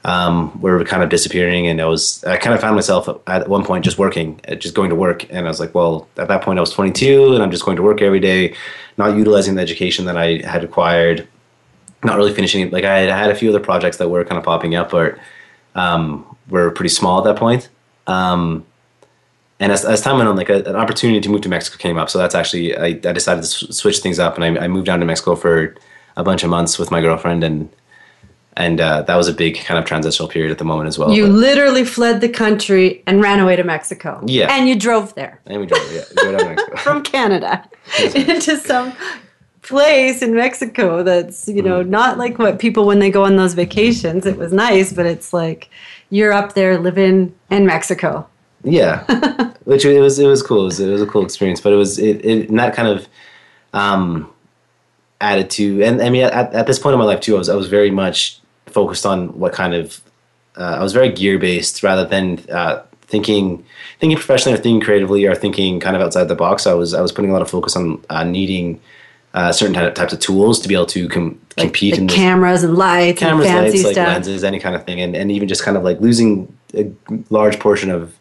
[0.04, 1.68] um, were kind of disappearing.
[1.68, 4.76] And I was, I kind of found myself at one point just working, uh, just
[4.76, 5.26] going to work.
[5.32, 7.78] And I was like, well, at that point I was 22 and I'm just going
[7.78, 8.56] to work every day,
[8.98, 11.28] not utilizing the education that I had acquired,
[12.04, 12.70] not really finishing.
[12.72, 14.92] Like I had, I had a few other projects that were kind of popping up,
[14.92, 15.18] but
[15.76, 17.70] um, were pretty small at that point.
[18.06, 18.66] Um,
[19.60, 21.98] and as, as time went on, like a, an opportunity to move to Mexico came
[21.98, 22.10] up.
[22.10, 25.00] So that's actually I, I decided to switch things up, and I, I, moved down
[25.00, 25.76] to Mexico for
[26.16, 27.70] a bunch of months with my girlfriend, and
[28.56, 31.12] and uh, that was a big kind of transitional period at the moment as well.
[31.12, 34.22] You but, literally fled the country and ran away to Mexico.
[34.28, 35.42] Yeah, and you drove there.
[35.48, 37.68] And we drove, yeah, we drove down Mexico from Canada
[38.14, 38.94] into some
[39.64, 41.90] place in Mexico that's you know mm.
[41.90, 44.28] not like what people when they go on those vacations.
[44.28, 45.70] It was nice, but it's like
[46.12, 48.28] you're up there living in Mexico.
[48.64, 49.04] Yeah,
[49.64, 50.62] which it was it was cool.
[50.62, 53.08] It was, it was, a cool experience, but it was it, it that kind of
[53.74, 54.32] um,
[55.22, 55.84] added to.
[55.84, 57.68] And I mean, at, at this point in my life too, I was I was
[57.68, 60.02] very much focused on what kind of
[60.58, 63.64] uh, I was very gear based rather than uh, thinking
[64.00, 66.68] thinking professionally or thinking creatively or thinking kind of outside the box.
[66.68, 68.80] I was I was putting a lot of focus on uh, needing
[69.34, 72.76] uh, certain types of tools to be able to com- compete like in cameras and
[72.76, 74.08] lights, cameras, and fancy lights, stuff.
[74.08, 76.92] like lenses, any kind of thing, and, and even just kind of like losing a
[77.30, 78.18] large portion of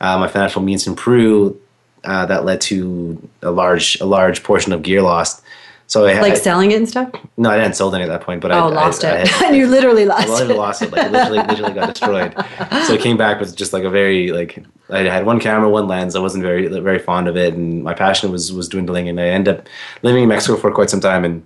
[0.00, 1.60] uh, my financial means in Peru,
[2.04, 5.42] uh, that led to a large a large portion of gear lost.
[5.88, 7.10] So I had, like selling it and stuff.
[7.38, 9.42] No, I hadn't sold any at that point, but oh, I lost I, it.
[9.42, 10.54] and you literally lost I it.
[10.54, 10.92] lost it.
[10.92, 12.34] Like literally, literally got destroyed.
[12.86, 15.88] So I came back with just like a very like I had one camera, one
[15.88, 16.14] lens.
[16.14, 19.08] I wasn't very very fond of it, and my passion was was dwindling.
[19.08, 19.66] And I ended up
[20.02, 21.42] living in Mexico for quite some time, and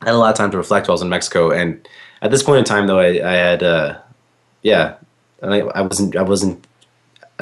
[0.00, 1.50] I had a lot of time to reflect while I was in Mexico.
[1.50, 1.86] And
[2.22, 3.98] at this point in time, though, I, I had uh,
[4.62, 4.94] yeah,
[5.42, 6.64] I, I wasn't I wasn't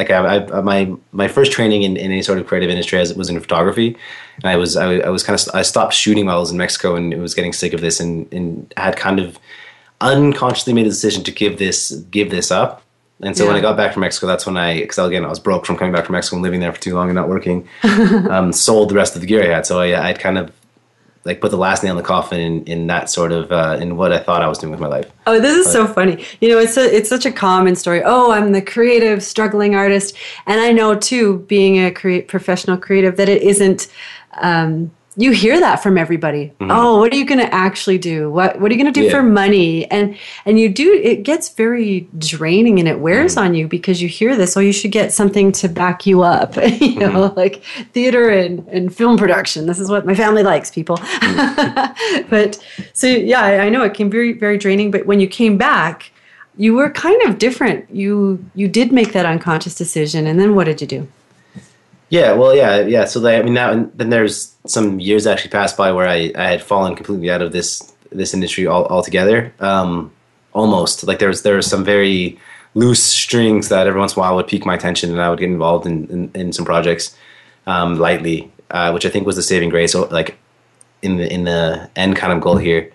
[0.00, 3.10] like I, I, my my first training in, in any sort of creative industry as
[3.10, 3.96] it was in photography,
[4.36, 6.56] and I was I, I, was kind of I stopped shooting while I was in
[6.56, 9.38] Mexico and was getting sick of this and and had kind of
[10.00, 12.82] unconsciously made a decision to give this give this up.
[13.22, 15.38] And so when I got back from Mexico, that's when I, because again, I was
[15.38, 17.68] broke from coming back from Mexico and living there for too long and not working,
[17.82, 19.66] um, sold the rest of the gear I had.
[19.66, 20.50] So I, I'd kind of
[21.24, 23.96] like put the last nail in the coffin in, in that sort of, uh, in
[23.96, 25.11] what I thought I was doing with my life.
[25.26, 26.24] Oh, this is so funny.
[26.40, 28.02] You know, it's a, it's such a common story.
[28.04, 33.16] Oh, I'm the creative, struggling artist, and I know too, being a create professional creative,
[33.16, 33.88] that it isn't.
[34.40, 36.46] Um, you hear that from everybody.
[36.46, 36.70] Mm-hmm.
[36.70, 38.30] Oh, what are you going to actually do?
[38.30, 39.12] What What are you going to do Yeah.
[39.12, 39.90] for money?
[39.90, 40.92] And and you do.
[40.94, 43.44] It gets very draining and it wears mm-hmm.
[43.44, 44.56] on you because you hear this.
[44.56, 46.56] Oh, you should get something to back you up.
[46.80, 47.38] you know, mm-hmm.
[47.38, 49.66] like theater and and film production.
[49.66, 50.96] This is what my family likes, people.
[50.96, 52.28] Mm.
[52.30, 54.90] but so yeah, I, I know it can be very very draining.
[54.90, 56.11] But when you came back,
[56.56, 57.90] you were kind of different.
[57.90, 61.09] You you did make that unconscious decision, and then what did you do?
[62.11, 63.05] Yeah, well, yeah, yeah.
[63.05, 66.33] So they, I mean, now and then there's some years actually passed by where I,
[66.37, 69.55] I had fallen completely out of this this industry all, altogether.
[69.61, 70.12] Um,
[70.53, 72.38] almost like there was there was some very
[72.75, 75.38] loose strings that every once in a while would pique my attention, and I would
[75.38, 77.16] get involved in in, in some projects
[77.66, 79.92] um, lightly, uh, which I think was the saving grace.
[79.92, 80.37] So, like
[81.03, 82.92] in the in the end kind of goal here.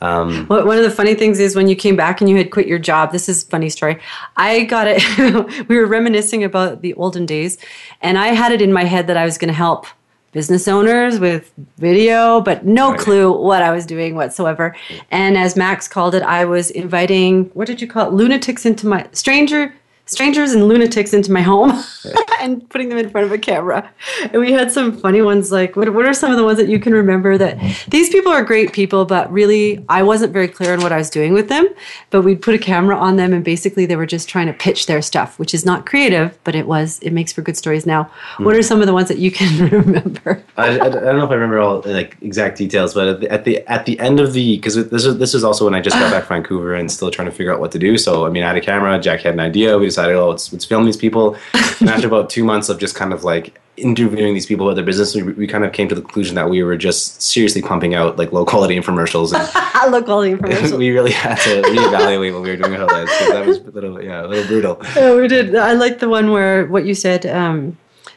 [0.00, 2.50] Um, Well, one of the funny things is when you came back and you had
[2.50, 3.12] quit your job.
[3.12, 3.98] This is a funny story.
[4.36, 5.02] I got it.
[5.68, 7.58] we were reminiscing about the olden days,
[8.00, 9.86] and I had it in my head that I was going to help
[10.32, 13.00] business owners with video, but no Right.
[13.00, 14.76] clue what I was doing whatsoever.
[15.10, 18.12] And as Max called it, I was inviting what did you call it?
[18.14, 19.74] Lunatics into my stranger.
[20.10, 21.70] Strangers and lunatics into my home
[22.40, 23.88] and putting them in front of a camera.
[24.20, 26.68] And we had some funny ones like, what, what are some of the ones that
[26.68, 27.90] you can remember that mm-hmm.
[27.90, 31.10] these people are great people, but really I wasn't very clear on what I was
[31.10, 31.68] doing with them.
[32.10, 34.86] But we'd put a camera on them and basically they were just trying to pitch
[34.86, 38.10] their stuff, which is not creative, but it was, it makes for good stories now.
[38.36, 38.44] Hmm.
[38.44, 40.42] What are some of the ones that you can remember?
[40.56, 43.30] I, I, I don't know if I remember all like exact details, but at the
[43.30, 45.80] at the, at the end of the because this is this is also when I
[45.80, 47.96] just got back from Vancouver and still trying to figure out what to do.
[47.96, 48.98] So I mean, I had a camera.
[48.98, 49.78] Jack had an idea.
[49.78, 51.36] We decided, oh, let's let's film these people.
[51.80, 54.84] and after about two months of just kind of like interviewing these people about their
[54.84, 57.94] business, we, we kind of came to the conclusion that we were just seriously pumping
[57.94, 60.78] out like low quality infomercials, and all the information.
[60.78, 63.58] we really had to reevaluate what we were doing with our lives because that was
[63.58, 64.80] a little yeah a little brutal.
[64.96, 65.54] Yeah, we did.
[65.56, 67.26] I like the one where what you said.
[67.26, 67.76] Um,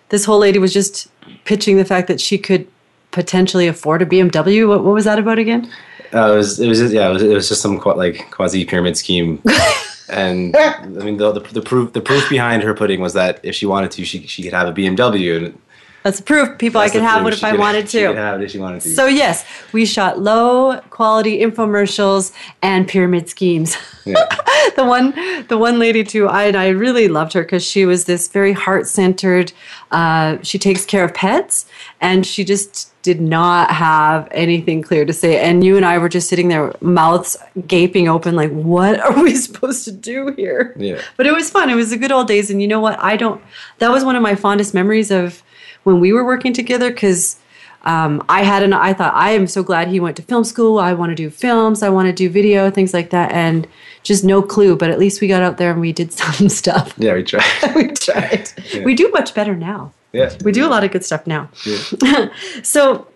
[0.09, 1.07] this whole lady was just
[1.45, 2.67] pitching the fact that she could
[3.11, 4.67] potentially afford a BMW.
[4.67, 5.71] What, what was that about again?
[6.13, 8.95] Uh, it was it was yeah it was, it was just some like quasi pyramid
[8.95, 9.41] scheme,
[10.09, 13.55] and I mean the, the the proof the proof behind her pudding was that if
[13.55, 15.59] she wanted to she she could have a BMW and
[16.03, 16.81] That's proof, people.
[16.81, 18.21] I could have what if I could- wanted She could to.
[18.21, 18.89] have it if she wanted to.
[18.89, 23.77] So yes, we shot low quality infomercials and pyramid schemes.
[24.05, 24.27] yeah.
[24.75, 25.13] the one
[25.47, 28.51] the one lady too I, and I really loved her because she was this very
[28.53, 29.53] heart-centered
[29.91, 31.65] uh, she takes care of pets
[32.01, 36.09] and she just did not have anything clear to say and you and i were
[36.09, 37.37] just sitting there mouths
[37.67, 40.99] gaping open like what are we supposed to do here Yeah.
[41.17, 43.15] but it was fun it was the good old days and you know what i
[43.15, 43.41] don't
[43.79, 45.43] that was one of my fondest memories of
[45.83, 47.37] when we were working together because
[47.85, 50.79] um, I had an I thought I am so glad he went to film school.
[50.79, 51.83] I want to do films.
[51.83, 53.67] I want to do video, things like that, and
[54.03, 54.77] just no clue.
[54.77, 56.93] But at least we got out there and we did some stuff.
[56.97, 57.43] yeah we tried
[57.75, 58.49] we tried.
[58.85, 59.91] We do much better now.
[60.13, 61.49] Yeah We do a lot of good stuff now.
[61.65, 62.29] Yeah.
[62.63, 63.07] so,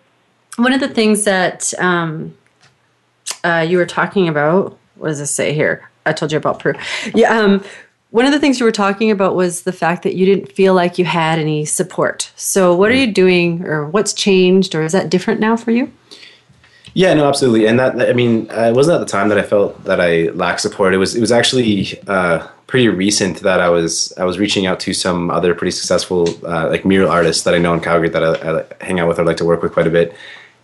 [0.56, 2.36] one of the things that um,
[3.44, 5.88] uh, you were talking about, what does this say here?
[6.04, 6.74] I told you about Peru.
[7.14, 7.38] Yeah.
[7.38, 7.64] Um,
[8.10, 10.72] one of the things you were talking about was the fact that you didn't feel
[10.72, 12.32] like you had any support.
[12.36, 15.92] So, what are you doing, or what's changed, or is that different now for you?
[16.98, 17.68] Yeah, no, absolutely.
[17.68, 20.30] And that, I mean, uh, it wasn't at the time that I felt that I
[20.30, 20.92] lacked support.
[20.92, 24.80] It was, it was actually uh, pretty recent that I was, I was reaching out
[24.80, 28.24] to some other pretty successful uh, like mural artists that I know in Calgary that
[28.24, 30.12] I, I hang out with or like to work with quite a bit.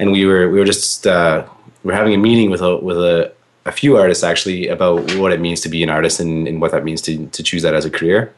[0.01, 1.47] And we were, we were just, uh,
[1.85, 3.33] we were having a meeting with a, with a,
[3.65, 6.73] a few artists actually about what it means to be an artist and, and what
[6.73, 8.35] that means to, to choose that as a career.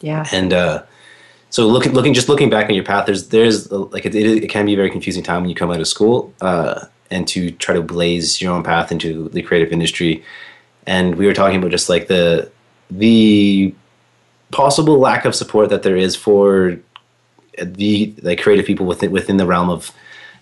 [0.00, 0.28] Yeah.
[0.30, 0.84] And uh,
[1.50, 4.48] so looking, looking, just looking back on your path, there's, there's like it, it, it
[4.48, 7.50] can be a very confusing time when you come out of school uh, and to
[7.52, 10.24] try to blaze your own path into the creative industry.
[10.86, 12.50] And we were talking about just like the
[12.90, 13.74] the
[14.50, 16.78] possible lack of support that there is for
[17.58, 19.92] the like creative people within within the realm of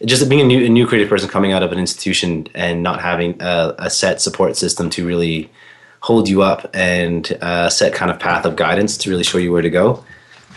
[0.05, 3.01] just being a new a new creative person coming out of an institution and not
[3.01, 5.51] having a, a set support system to really
[6.01, 9.53] hold you up and a set kind of path of guidance to really show you
[9.53, 10.03] where to go.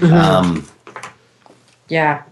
[0.02, 0.68] Um,
[1.89, 2.24] Yeah.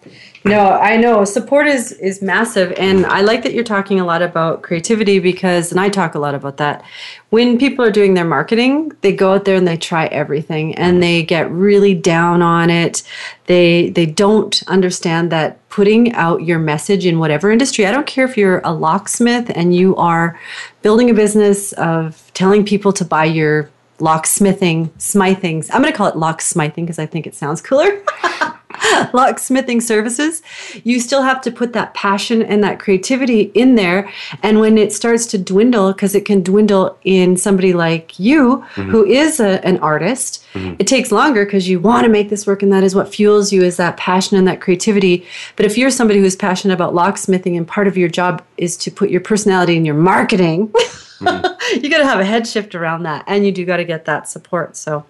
[0.43, 4.23] No, I know support is is massive and I like that you're talking a lot
[4.23, 6.83] about creativity because and I talk a lot about that.
[7.29, 11.01] When people are doing their marketing, they go out there and they try everything and
[11.01, 13.03] they get really down on it.
[13.45, 18.25] They they don't understand that putting out your message in whatever industry, I don't care
[18.25, 20.39] if you're a locksmith and you are
[20.81, 23.69] building a business of telling people to buy your
[24.01, 25.63] locksmithing, smithing.
[25.71, 28.03] I'm going to call it locksmithing because I think it sounds cooler.
[29.13, 30.41] locksmithing services,
[30.83, 34.09] you still have to put that passion and that creativity in there.
[34.43, 38.89] And when it starts to dwindle, because it can dwindle in somebody like you, mm-hmm.
[38.89, 40.75] who is a, an artist, mm-hmm.
[40.79, 43.51] it takes longer because you want to make this work, and that is what fuels
[43.51, 45.25] you is that passion and that creativity.
[45.55, 48.91] But if you're somebody who's passionate about locksmithing and part of your job is to
[48.91, 50.73] put your personality in your marketing,
[51.21, 54.05] you got to have a head shift around that, and you do got to get
[54.05, 54.75] that support.
[54.75, 55.05] So.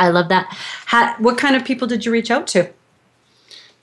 [0.00, 0.46] I love that.
[0.86, 2.68] Ha, what kind of people did you reach out to?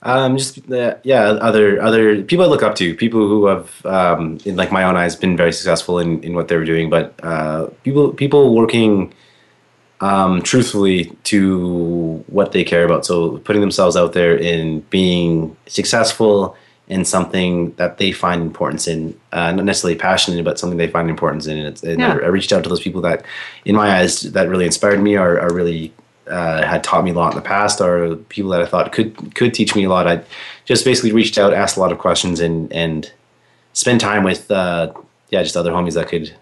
[0.02, 4.38] Um, just uh, yeah, other other people I look up to, people who have, um,
[4.44, 6.90] in like my own eyes, been very successful in, in what they were doing.
[6.90, 9.14] But uh, people people working
[10.00, 13.06] um, truthfully to what they care about.
[13.06, 16.54] So putting themselves out there in being successful
[16.88, 21.08] in something that they find importance in, uh, not necessarily passionate, but something they find
[21.08, 21.56] importance in.
[21.58, 22.14] And, it's, and Yeah.
[22.14, 23.24] I, I reached out to those people that,
[23.64, 25.92] in my eyes, that really inspired me or, or really
[26.28, 29.34] uh, had taught me a lot in the past, or people that I thought could
[29.34, 30.06] could teach me a lot.
[30.06, 30.22] I
[30.64, 33.12] just basically reached out, asked a lot of questions, and and
[33.72, 34.92] spend time with uh,
[35.30, 36.34] yeah, just other homies that could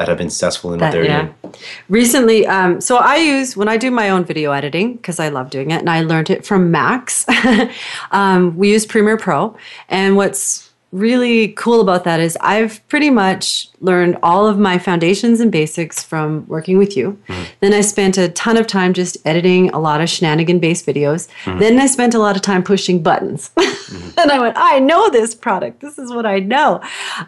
[0.00, 1.20] that have been successful in what That- they're yeah.
[1.42, 1.54] doing.
[1.90, 5.50] Recently, um, so I use when I do my own video editing because I love
[5.50, 7.26] doing it, and I learned it from Max.
[8.10, 9.54] um, we use Premiere Pro,
[9.90, 15.40] and what's really cool about that is I've pretty much learned all of my foundations
[15.40, 17.18] and basics from working with you.
[17.28, 17.42] Mm-hmm.
[17.60, 21.28] Then I spent a ton of time just editing a lot of shenanigan based videos.
[21.44, 21.60] Mm-hmm.
[21.60, 23.50] Then I spent a lot of time pushing buttons.
[23.90, 24.20] Mm-hmm.
[24.20, 25.80] and I went, I know this product.
[25.80, 26.80] This is what I know.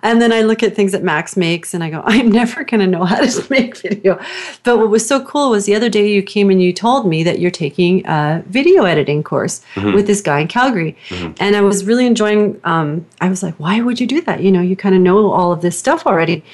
[0.05, 2.79] And then I look at things that Max makes and I go, I'm never going
[2.79, 4.21] to know how to make video.
[4.63, 7.25] But what was so cool was the other day you came and you told me
[7.25, 10.97] that you're taking a video editing course with this guy in Calgary.
[11.41, 14.43] And I was really enjoying, um, I was like, why would you do that?
[14.43, 16.45] You know, you kind of know all of this stuff already.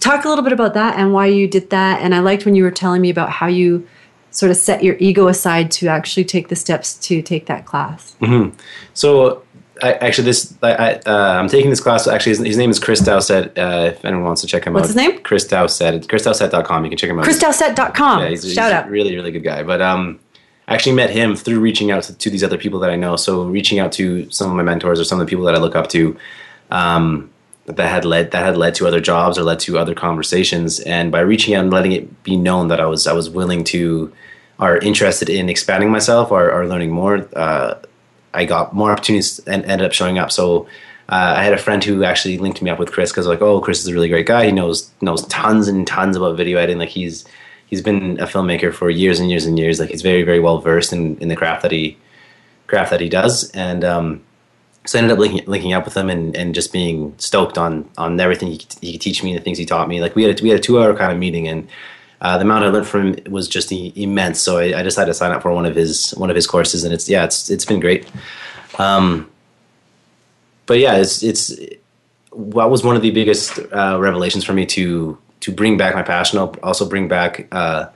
[0.00, 2.02] Talk a little bit about that and why you did that.
[2.02, 3.86] And I liked when you were telling me about how you
[4.30, 8.16] sort of set your ego aside to actually take the steps to take that class.
[8.92, 9.42] So
[9.82, 12.06] I, actually, this I, I, uh, I'm taking this class.
[12.06, 13.56] Actually, his, his name is Chris Dowsett.
[13.58, 15.20] Uh, if anyone wants to check him What's out, his name?
[15.22, 15.94] Chris Dowsett.
[15.94, 16.84] It's chrisdowsett.com.
[16.84, 17.26] You can check him out.
[17.26, 18.20] ChrisDowsett.com.
[18.22, 18.86] Yeah, he's, Shout he's out.
[18.86, 19.62] a really, really good guy.
[19.62, 20.20] But um,
[20.66, 23.16] Actually met him through reaching out to, to these other people that I know.
[23.16, 25.58] So reaching out to some of my mentors or some of the people that I
[25.58, 26.16] look up to,
[26.70, 27.30] um,
[27.66, 30.80] that had led that had led to other jobs or led to other conversations.
[30.80, 33.64] And by reaching out and letting it be known that I was I was willing
[33.64, 34.12] to
[34.58, 37.74] or interested in expanding myself or, or learning more, uh,
[38.32, 40.32] I got more opportunities and ended up showing up.
[40.32, 40.66] So.
[41.06, 43.60] Uh, I had a friend who actually linked me up with Chris because like, oh,
[43.60, 44.46] Chris is a really great guy.
[44.46, 46.78] He knows knows tons and tons about video editing.
[46.78, 47.26] Like he's
[47.74, 49.80] he's been a filmmaker for years and years and years.
[49.80, 51.98] Like he's very very well versed in, in the craft that he
[52.68, 53.50] craft that he does.
[53.50, 54.22] And um,
[54.86, 57.90] so I ended up linking, linking up with him and, and just being stoked on
[57.98, 60.00] on everything he, he could teach me the things he taught me.
[60.00, 61.68] Like we had a, we had a two hour kind of meeting and.
[62.20, 64.40] Uh, the amount I learned from him was just immense.
[64.40, 66.82] So I, I decided to sign up for one of his one of his courses,
[66.82, 68.08] and it's yeah, it's it's been great.
[68.78, 69.28] Um,
[70.64, 71.54] but yeah, it's it's
[72.30, 76.02] what was one of the biggest uh, revelations for me to to bring back my
[76.02, 77.86] passion, I'll also bring back uh,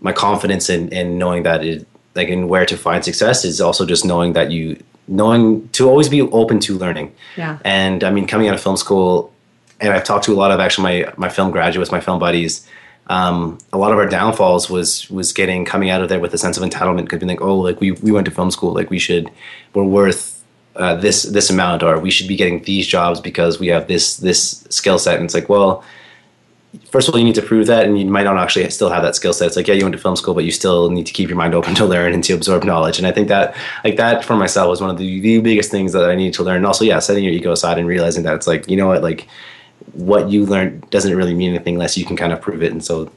[0.00, 1.84] my confidence in, in knowing that it
[2.14, 6.08] like in where to find success is also just knowing that you knowing to always
[6.08, 7.12] be open to learning.
[7.36, 7.58] Yeah.
[7.64, 9.32] And I mean, coming out of film school,
[9.80, 12.66] and I've talked to a lot of actually my my film graduates, my film buddies.
[13.08, 16.38] Um, a lot of our downfalls was was getting coming out of there with a
[16.38, 18.90] sense of entitlement, could be like, oh, like we we went to film school, like
[18.90, 19.28] we should
[19.74, 20.44] we're worth
[20.76, 24.18] uh, this this amount, or we should be getting these jobs because we have this
[24.18, 25.16] this skill set.
[25.16, 25.82] And it's like, well,
[26.90, 29.02] first of all, you need to prove that, and you might not actually still have
[29.02, 29.46] that skill set.
[29.46, 31.38] It's like, yeah, you went to film school, but you still need to keep your
[31.38, 32.98] mind open to learn and to absorb knowledge.
[32.98, 35.92] And I think that, like that, for myself, was one of the, the biggest things
[35.92, 36.56] that I needed to learn.
[36.56, 39.02] And also, yeah, setting your ego aside and realizing that it's like, you know what,
[39.02, 39.28] like
[39.92, 42.72] what you learned doesn't really mean anything unless you can kind of prove it.
[42.72, 43.10] And so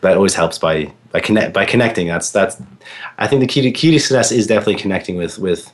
[0.00, 2.06] that always helps by by connect by connecting.
[2.08, 2.60] That's that's
[3.18, 5.72] I think the key to key to success is definitely connecting with with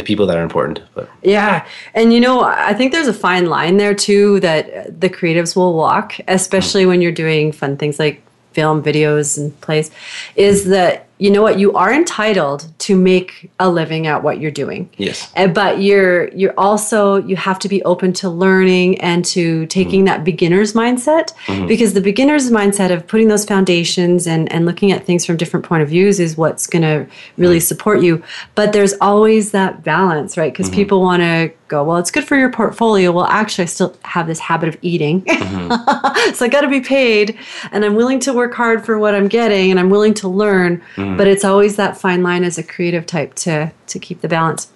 [0.00, 0.80] the people that are important.
[0.94, 1.66] But Yeah.
[1.94, 5.74] And you know, I think there's a fine line there too that the creatives will
[5.74, 6.88] walk, especially hmm.
[6.88, 8.22] when you're doing fun things like
[8.52, 9.90] film, videos, and plays,
[10.34, 14.50] is that you know what you are entitled to make a living at what you're
[14.50, 14.88] doing.
[14.96, 15.30] Yes.
[15.36, 20.04] Uh, But you're you're also you have to be open to learning and to taking
[20.06, 21.32] that beginner's mindset
[21.68, 25.66] because the beginner's mindset of putting those foundations and and looking at things from different
[25.66, 27.06] point of views is what's going to
[27.36, 28.22] really support you.
[28.54, 30.52] But there's always that balance, right?
[30.52, 33.12] Because people want to go, well, it's good for your portfolio.
[33.12, 36.34] Well, actually, I still have this habit of eating, mm-hmm.
[36.34, 37.38] so I got to be paid,
[37.72, 40.82] and I'm willing to work hard for what I'm getting, and I'm willing to learn.
[40.96, 41.16] Mm.
[41.16, 44.70] But it's always that fine line as a creative type to to keep the balance.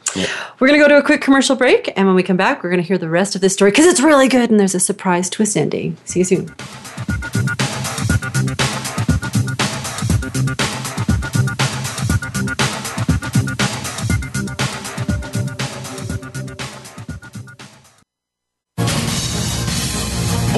[0.60, 2.70] We're going to go to a quick commercial break, and when we come back, we're
[2.70, 4.80] going to hear the rest of this story because it's really good and there's a
[4.80, 5.96] surprise twist ending.
[6.04, 6.54] See you soon.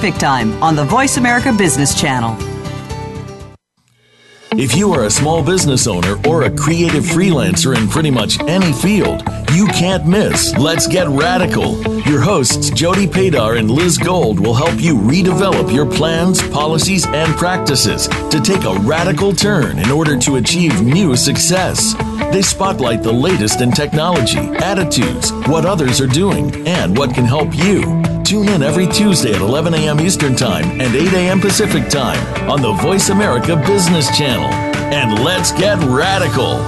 [0.00, 2.34] Time on the Voice America Business Channel.
[4.52, 8.72] If you are a small business owner or a creative freelancer in pretty much any
[8.72, 9.22] field,
[9.52, 11.82] you can't miss Let's Get Radical.
[12.08, 17.36] Your hosts, Jody Padar and Liz Gold, will help you redevelop your plans, policies, and
[17.36, 21.94] practices to take a radical turn in order to achieve new success.
[22.32, 27.54] They spotlight the latest in technology, attitudes, what others are doing, and what can help
[27.54, 28.19] you.
[28.30, 29.98] Tune in every Tuesday at 11 a.m.
[29.98, 31.40] Eastern Time and 8 a.m.
[31.40, 34.48] Pacific Time on the Voice America Business Channel.
[34.94, 36.60] And let's get radical.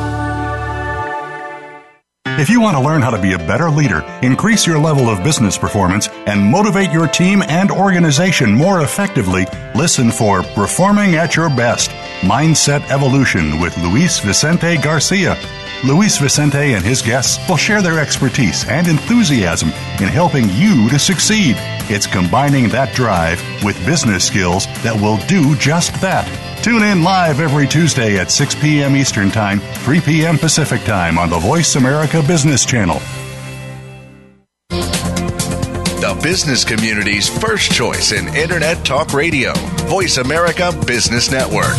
[2.40, 5.22] If you want to learn how to be a better leader, increase your level of
[5.22, 9.46] business performance, and motivate your team and organization more effectively,
[9.76, 11.90] listen for Performing at Your Best
[12.22, 15.36] Mindset Evolution with Luis Vicente Garcia.
[15.84, 19.70] Luis Vicente and his guests will share their expertise and enthusiasm
[20.00, 21.56] in helping you to succeed.
[21.90, 26.24] It's combining that drive with business skills that will do just that.
[26.62, 28.94] Tune in live every Tuesday at 6 p.m.
[28.94, 30.38] Eastern Time, 3 p.m.
[30.38, 33.00] Pacific Time on the Voice America Business Channel.
[35.98, 39.52] The business community's first choice in Internet Talk Radio,
[39.86, 41.76] Voice America Business Network.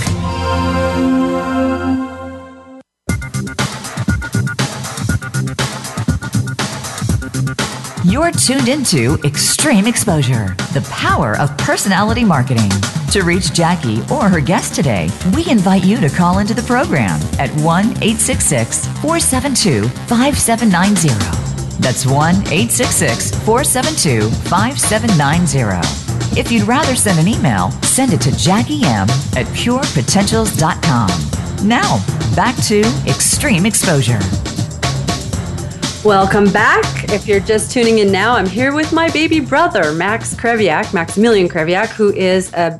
[8.24, 12.70] You're tuned into Extreme Exposure, the power of personality marketing.
[13.12, 17.20] To reach Jackie or her guest today, we invite you to call into the program
[17.38, 21.10] at 1 866 472 5790.
[21.82, 26.40] That's 1 866 472 5790.
[26.40, 31.68] If you'd rather send an email, send it to Jackie M at purepotentials.com.
[31.68, 32.02] Now,
[32.38, 34.22] back to Extreme Exposure.
[36.04, 37.06] Welcome back.
[37.14, 41.48] If you're just tuning in now, I'm here with my baby brother, Max Krewiak, Maximilian
[41.48, 42.78] Krewiak, who is a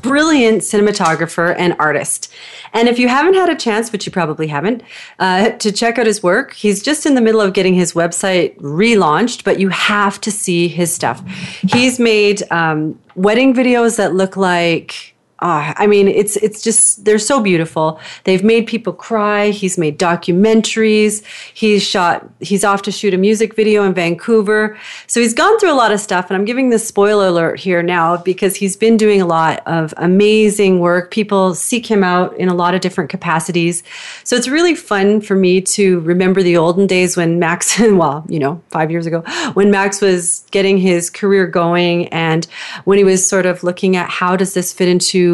[0.00, 2.32] brilliant cinematographer and artist.
[2.72, 4.82] And if you haven't had a chance, which you probably haven't,
[5.18, 8.56] uh, to check out his work, he's just in the middle of getting his website
[8.56, 11.22] relaunched, but you have to see his stuff.
[11.68, 15.13] He's made um, wedding videos that look like
[15.44, 18.00] uh, I mean, it's it's just they're so beautiful.
[18.24, 19.50] They've made people cry.
[19.50, 21.22] He's made documentaries.
[21.52, 22.26] He's shot.
[22.40, 24.78] He's off to shoot a music video in Vancouver.
[25.06, 26.30] So he's gone through a lot of stuff.
[26.30, 29.92] And I'm giving this spoiler alert here now because he's been doing a lot of
[29.98, 31.10] amazing work.
[31.10, 33.82] People seek him out in a lot of different capacities.
[34.24, 38.38] So it's really fun for me to remember the olden days when Max, well, you
[38.38, 39.20] know, five years ago,
[39.52, 42.46] when Max was getting his career going and
[42.84, 45.33] when he was sort of looking at how does this fit into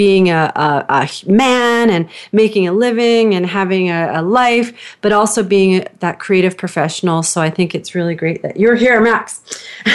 [0.00, 4.72] being a, a, a, man and making a living and having a, a, life,
[5.02, 7.22] but also being that creative professional.
[7.22, 9.42] So I think it's really great that you're here, Max.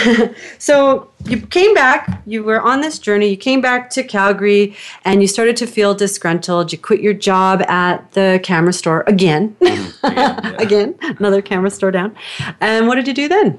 [0.58, 5.22] so you came back, you were on this journey, you came back to Calgary and
[5.22, 6.70] you started to feel disgruntled.
[6.70, 9.56] You quit your job at the camera store again.
[9.60, 10.06] Mm-hmm.
[10.06, 10.62] yeah, yeah.
[10.62, 12.14] again, another camera store down.
[12.60, 13.58] And what did you do then?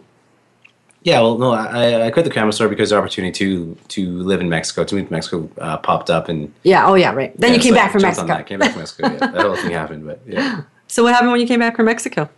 [1.08, 4.41] Yeah, well, no, I, I quit the camera store because the opportunity to to live
[4.41, 7.32] in Mexico, to move to Mexico, uh, popped up, and yeah, oh yeah, right.
[7.39, 8.28] Then yeah, you came so back from Mexico.
[8.28, 8.45] That.
[8.45, 9.08] Came back from Mexico.
[9.14, 10.64] Yeah, that whole thing happened, but yeah.
[10.89, 12.30] So what happened when you came back from Mexico?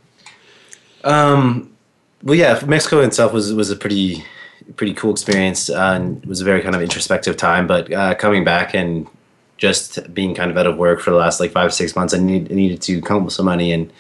[1.03, 1.71] Um,
[2.23, 4.23] well, yeah, Mexico itself was was a pretty
[4.75, 7.65] pretty cool experience, uh, and it was a very kind of introspective time.
[7.65, 9.07] But uh, coming back and
[9.57, 12.17] just being kind of out of work for the last like five six months, I,
[12.17, 13.91] need, I needed to come up with some money and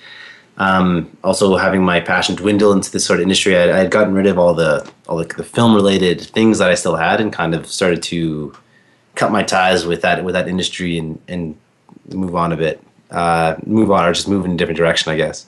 [0.59, 4.13] um, also, having my passion dwindle into this sort of industry, I, I had gotten
[4.13, 7.31] rid of all the all the, the film related things that I still had, and
[7.31, 8.53] kind of started to
[9.15, 11.57] cut my ties with that with that industry and and
[12.09, 15.15] move on a bit, uh, move on or just move in a different direction, I
[15.15, 15.45] guess.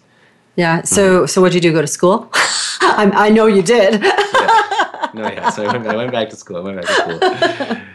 [0.55, 0.81] Yeah.
[0.83, 1.25] So mm-hmm.
[1.25, 1.73] so what did you do?
[1.75, 2.29] Go to school?
[2.33, 4.01] I, I know you did.
[4.01, 5.11] yeah.
[5.13, 5.49] No, yeah.
[5.49, 6.55] So I went, I went back to school.
[6.55, 7.77] I went back to school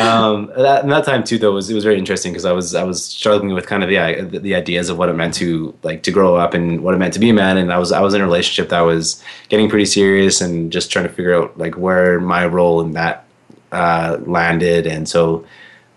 [0.00, 2.84] um, that, that time too, though, was it was very interesting because I was I
[2.84, 6.10] was struggling with kind of the the ideas of what it meant to like to
[6.10, 8.14] grow up and what it meant to be a man, and I was I was
[8.14, 11.76] in a relationship that was getting pretty serious and just trying to figure out like
[11.76, 13.26] where my role in that
[13.72, 15.44] uh, landed, and so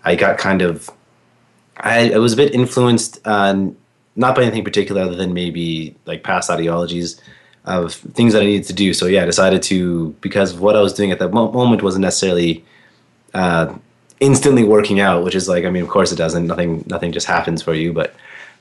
[0.04, 0.90] I got kind of
[1.76, 3.54] I, I was a bit influenced uh,
[4.16, 7.20] not by anything particular other than maybe like past ideologies
[7.64, 8.92] of things that I needed to do.
[8.92, 12.64] So yeah, I decided to because what I was doing at that moment wasn't necessarily
[13.32, 13.74] uh,
[14.24, 16.46] instantly working out, which is like I mean, of course it doesn't.
[16.46, 18.14] Nothing nothing just happens for you, but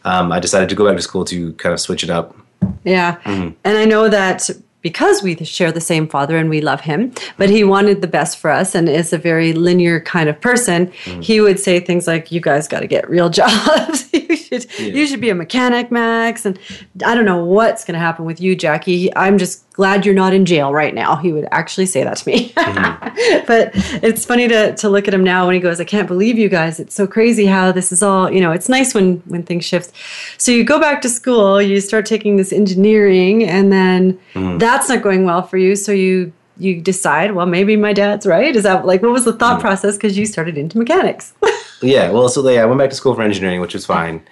[0.06, 2.36] um, I decided to go back to school to kind of switch it up.
[2.84, 3.56] Yeah, mm-hmm.
[3.64, 4.50] and I know that
[4.82, 8.38] because we share the same father and we love him, but he wanted the best
[8.38, 10.88] for us and is a very linear kind of person.
[11.06, 11.24] Mm.
[11.24, 14.10] He would say things like, "You guys got to get real jobs.
[14.54, 14.88] you should yeah.
[14.88, 16.60] you should be a mechanic, Max." And
[17.06, 19.16] I don't know what's going to happen with you, Jackie.
[19.16, 21.16] I'm just glad you're not in jail right now.
[21.16, 22.50] He would actually say that to me.
[22.50, 23.46] Mm-hmm.
[23.48, 23.72] but
[24.04, 26.48] it's funny to, to look at him now when he goes, I can't believe you
[26.48, 26.80] guys.
[26.80, 29.92] It's so crazy how this is all, you know, it's nice when, when things shift.
[30.38, 34.60] So you go back to school, you start taking this engineering and then mm.
[34.60, 35.76] that's not going well for you.
[35.76, 38.56] So you, you decide, well, maybe my dad's right.
[38.56, 39.62] Is that like, what was the thought mm.
[39.62, 39.98] process?
[39.98, 41.34] Cause you started into mechanics.
[41.82, 42.12] yeah.
[42.12, 44.24] Well, so yeah, I went back to school for engineering, which was fine.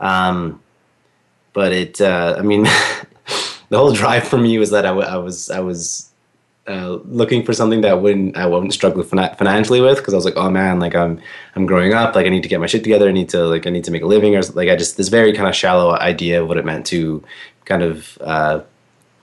[0.00, 0.60] Um,
[1.52, 2.62] but it, uh, I mean,
[3.68, 6.10] the whole drive for me was that I, w- I was I was
[6.66, 10.36] uh, looking for something that wouldn't I wouldn't struggle financially with because I was like,
[10.36, 11.20] oh man, like I'm
[11.56, 13.66] I'm growing up, like I need to get my shit together, I need to like
[13.66, 15.96] I need to make a living, or like I just this very kind of shallow
[15.98, 17.24] idea of what it meant to
[17.64, 18.60] kind of uh,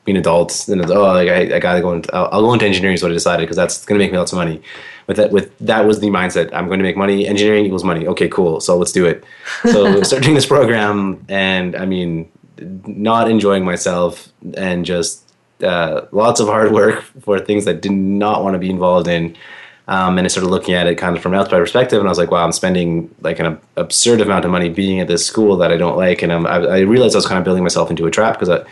[0.05, 0.67] be an adult.
[0.67, 3.11] And oh, like I, I gotta go into I'll, I'll, go into engineering is what
[3.11, 4.61] I decided because that's gonna make me lots of money.
[5.07, 6.53] With that, with that was the mindset.
[6.53, 7.27] I'm going to make money.
[7.27, 8.05] Engineering equals money.
[8.07, 8.59] Okay, cool.
[8.59, 9.23] So let's do it.
[9.63, 12.29] So start doing this program, and I mean,
[12.59, 15.23] not enjoying myself and just
[15.63, 19.35] uh, lots of hard work for things that did not want to be involved in.
[19.89, 22.11] Um, and I started looking at it kind of from an outside perspective, and I
[22.11, 25.55] was like, "Wow, I'm spending like an absurd amount of money being at this school
[25.57, 28.05] that I don't like." And I, I realized I was kind of building myself into
[28.05, 28.65] a trap because I,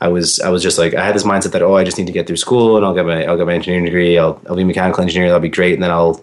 [0.00, 2.06] I was I was just like I had this mindset that oh, I just need
[2.06, 4.56] to get through school and I'll get my I'll get my engineering degree, I'll I'll
[4.56, 6.22] be mechanical engineer, that'll be great, and then I'll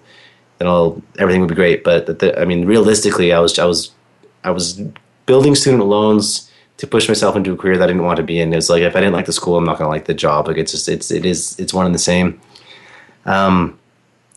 [0.59, 1.83] then I'll everything will be great.
[1.83, 3.91] But the, the, I mean, realistically, I was I was
[4.43, 4.81] I was
[5.25, 8.39] building student loans to push myself into a career that I didn't want to be
[8.39, 8.53] in.
[8.53, 10.47] It's like if I didn't like the school, I'm not to like the job.
[10.47, 12.39] Like it's just it's it is it's one and the same.
[13.25, 13.79] Um,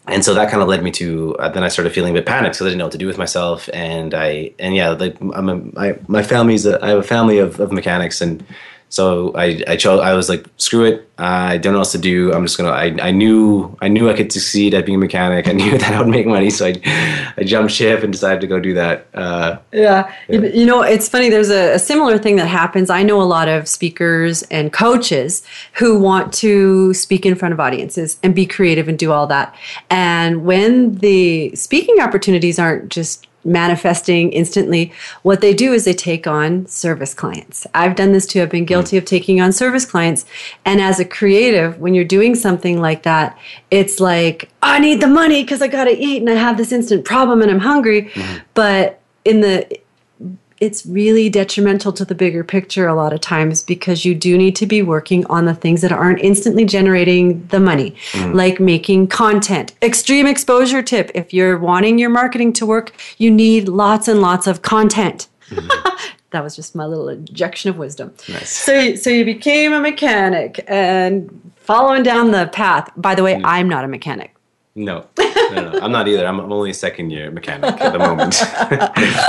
[0.06, 2.26] and so that kind of led me to uh, then I started feeling a bit
[2.26, 3.68] panicked because I didn't know what to do with myself.
[3.72, 7.38] And I and yeah, like I'm a, I, my family's a, I have a family
[7.38, 8.44] of, of mechanics and
[8.88, 11.08] so I, I chose, I was like, screw it.
[11.18, 12.32] I don't know what else to do.
[12.32, 15.48] I'm just going to, I knew, I knew I could succeed at being a mechanic.
[15.48, 16.50] I knew that I would make money.
[16.50, 19.06] So I, I jumped ship and decided to go do that.
[19.14, 20.14] Uh, yeah.
[20.28, 20.40] yeah.
[20.40, 21.28] You, know, it's funny.
[21.30, 22.90] There's a, a, similar thing that happens.
[22.90, 25.42] I know a lot of speakers and coaches
[25.74, 29.54] who want to speak in front of audiences and be creative and do all that.
[29.90, 34.92] And when the speaking opportunities aren't just manifesting instantly.
[35.22, 37.66] What they do is they take on service clients.
[37.74, 38.42] I've done this too.
[38.42, 40.26] I've been guilty of taking on service clients.
[40.64, 43.38] And as a creative, when you're doing something like that,
[43.70, 46.72] it's like, I need the money because I got to eat and I have this
[46.72, 48.02] instant problem and I'm hungry.
[48.02, 48.38] Mm-hmm.
[48.54, 49.80] But in the
[50.60, 54.56] it's really detrimental to the bigger picture a lot of times because you do need
[54.56, 58.34] to be working on the things that aren't instantly generating the money, mm.
[58.34, 59.74] like making content.
[59.82, 64.46] Extreme exposure tip if you're wanting your marketing to work, you need lots and lots
[64.46, 65.28] of content.
[65.50, 65.68] Mm.
[66.30, 68.14] that was just my little injection of wisdom.
[68.28, 68.50] Nice.
[68.50, 72.90] So, so you became a mechanic and following down the path.
[72.96, 73.42] By the way, mm.
[73.44, 74.35] I'm not a mechanic.
[74.78, 76.26] No, no, no, I'm not either.
[76.26, 78.32] I'm, I'm only a second year mechanic at the moment.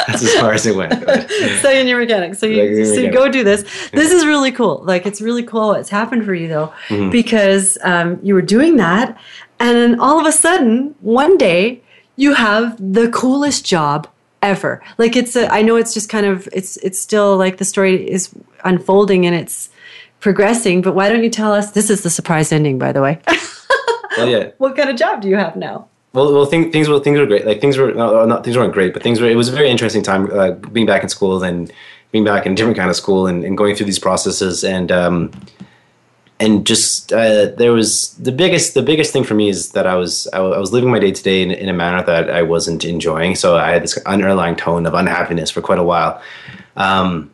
[0.05, 0.91] That's as far as it went.
[1.61, 2.35] second year mechanic.
[2.35, 3.63] So you, so you go do this.
[3.91, 4.81] This is really cool.
[4.83, 7.11] Like it's really cool what's happened for you though, mm-hmm.
[7.11, 9.17] because um, you were doing that,
[9.57, 11.81] and then all of a sudden, one day,
[12.17, 14.05] you have the coolest job
[14.41, 14.83] ever.
[14.97, 18.09] Like it's a, I know it's just kind of it's it's still like the story
[18.09, 18.35] is
[18.65, 19.69] unfolding and it's
[20.19, 20.81] progressing.
[20.81, 21.71] But why don't you tell us?
[21.71, 23.21] This is the surprise ending, by the way.
[24.17, 24.51] well, yeah.
[24.57, 25.87] What kind of job do you have now?
[26.13, 27.45] Well, well, things, things were things were great.
[27.45, 29.29] Like things were not, not things weren't great, but things were.
[29.29, 31.71] It was a very interesting time uh, being back in school and
[32.11, 34.91] being back in a different kind of school and, and going through these processes and
[34.91, 35.31] um,
[36.39, 39.95] and just uh, there was the biggest the biggest thing for me is that I
[39.95, 43.35] was I, was living my day to day in a manner that I wasn't enjoying.
[43.35, 46.21] So I had this underlying tone of unhappiness for quite a while,
[46.75, 47.31] um,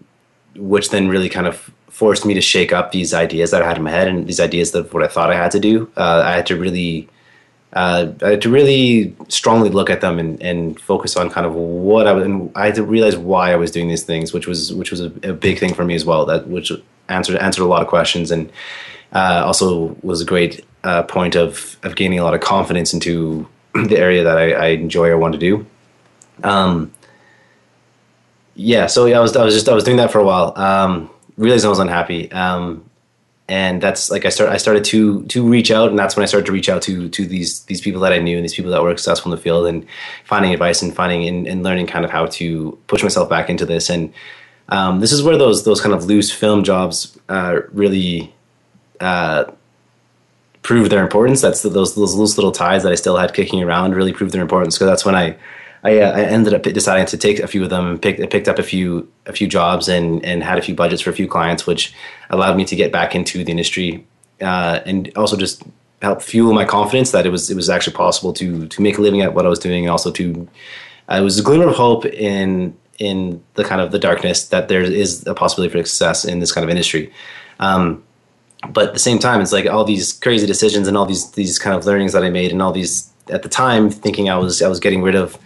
[0.55, 3.77] which then really kind of forced me to shake up these ideas that I had
[3.77, 5.91] in my head and these ideas of what I thought I had to do.
[5.95, 7.07] Uh, I had to really,
[7.73, 11.53] uh, I had to really strongly look at them and, and focus on kind of
[11.53, 12.25] what I was.
[12.25, 15.01] And I had to realize why I was doing these things, which was which was
[15.01, 16.25] a, a big thing for me as well.
[16.25, 16.71] That which
[17.09, 18.51] answered answered a lot of questions and
[19.13, 23.47] uh, also was a great uh, point of of gaining a lot of confidence into
[23.75, 25.65] the area that I, I enjoy or want to do.
[26.43, 26.91] Um,
[28.55, 30.57] yeah, so yeah, I was I was just I was doing that for a while.
[30.57, 32.31] Um, realized I was unhappy.
[32.31, 32.89] Um,
[33.49, 36.27] and that's like I start I started to to reach out, and that's when I
[36.27, 38.71] started to reach out to to these these people that I knew and these people
[38.71, 39.85] that were successful in the field, and
[40.23, 43.65] finding advice and finding and, and learning kind of how to push myself back into
[43.65, 43.89] this.
[43.89, 44.13] And
[44.69, 48.33] um, this is where those those kind of loose film jobs uh, really
[49.01, 49.51] uh,
[50.61, 51.41] prove their importance.
[51.41, 54.33] That's the, those those loose little ties that I still had kicking around really proved
[54.33, 54.77] their importance.
[54.77, 55.35] Because that's when I
[55.83, 58.47] I, uh, I, ended up deciding to take a few of them and picked picked
[58.47, 61.27] up a few a few jobs and and had a few budgets for a few
[61.27, 61.93] clients, which
[62.29, 64.05] allowed me to get back into the industry
[64.41, 65.63] uh, and also just
[66.01, 69.01] help fuel my confidence that it was it was actually possible to to make a
[69.01, 70.47] living at what I was doing, and also to
[71.09, 74.67] uh, it was a glimmer of hope in in the kind of the darkness that
[74.67, 77.11] there is a possibility for success in this kind of industry.
[77.59, 78.03] Um,
[78.69, 81.59] but at the same time, it's like all these crazy decisions and all these these
[81.59, 84.61] kind of learnings that I made, and all these at the time thinking I was
[84.61, 85.37] I was getting rid of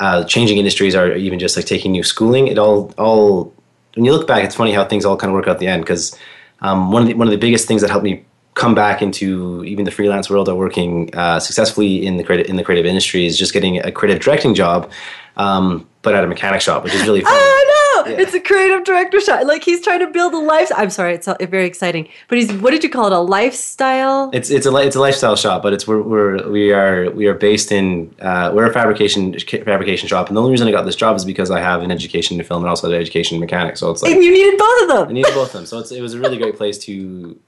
[0.00, 2.48] uh, changing industries or even just like taking new schooling.
[2.48, 3.52] It all all
[3.94, 5.66] when you look back, it's funny how things all kind of work out at the
[5.66, 6.16] end because
[6.62, 8.24] um, one of the one of the biggest things that helped me
[8.54, 12.56] come back into even the freelance world or working uh, successfully in the creative in
[12.56, 14.90] the creative industry is just getting a creative directing job,
[15.36, 17.32] um, but at a mechanic shop, which is really fun.
[17.32, 17.79] Oh no,
[18.10, 18.20] yeah.
[18.20, 19.46] it's a creative director shot.
[19.46, 20.70] Like he's trying to build a life.
[20.76, 22.08] I'm sorry, it's very exciting.
[22.28, 23.12] But he's what did you call it?
[23.12, 24.30] A lifestyle?
[24.32, 27.34] It's it's a it's a lifestyle shop, but it's we're, we're we are we are
[27.34, 30.96] based in uh, we're a fabrication fabrication shop, and the only reason I got this
[30.96, 33.80] job is because I have an education in film and also an education in mechanics.
[33.80, 35.08] So it's like and you needed both of them.
[35.08, 37.38] I needed both of them, so it's, it was a really great place to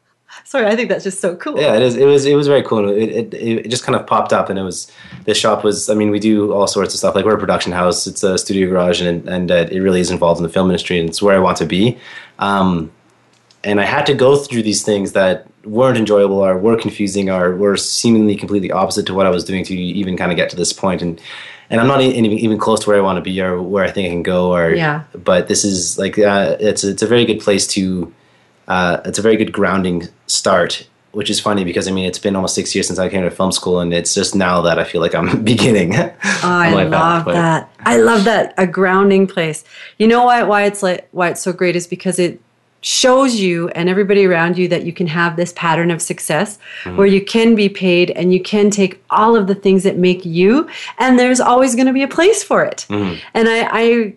[0.44, 1.58] Sorry, I think that's just so cool.
[1.60, 1.96] Yeah, it is.
[1.96, 2.24] It was.
[2.26, 2.88] It was very cool.
[2.88, 4.90] It, it, it just kind of popped up, and it was.
[5.24, 5.88] This shop was.
[5.88, 7.14] I mean, we do all sorts of stuff.
[7.14, 8.06] Like we're a production house.
[8.06, 10.98] It's a studio garage, and and uh, it really is involved in the film industry,
[10.98, 11.98] and it's where I want to be.
[12.38, 12.90] Um,
[13.64, 17.54] and I had to go through these things that weren't enjoyable, or were confusing, or
[17.54, 20.56] were seemingly completely opposite to what I was doing to even kind of get to
[20.56, 21.02] this point.
[21.02, 21.20] And
[21.70, 23.90] and I'm not even even close to where I want to be, or where I
[23.90, 24.52] think I can go.
[24.54, 25.04] Or yeah.
[25.12, 28.12] But this is like uh, it's it's a very good place to
[28.68, 32.34] uh, it's a very good grounding start which is funny because I mean it's been
[32.34, 34.84] almost six years since I came to film school, and it's just now that I
[34.84, 35.94] feel like I'm beginning.
[35.94, 37.70] oh, I love path, that.
[37.80, 39.64] I love that a grounding place.
[39.98, 42.40] You know why why it's like why it's so great is because it
[42.84, 46.96] shows you and everybody around you that you can have this pattern of success mm-hmm.
[46.96, 50.24] where you can be paid and you can take all of the things that make
[50.24, 53.16] you and there's always going to be a place for it mm-hmm.
[53.34, 54.14] and I, I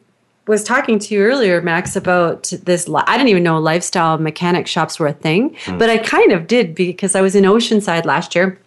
[0.48, 2.88] was talking to you earlier, Max, about this.
[2.90, 5.80] I didn't even know lifestyle mechanic shops were a thing, mm.
[5.80, 8.60] but I kind of did because I was in Oceanside last year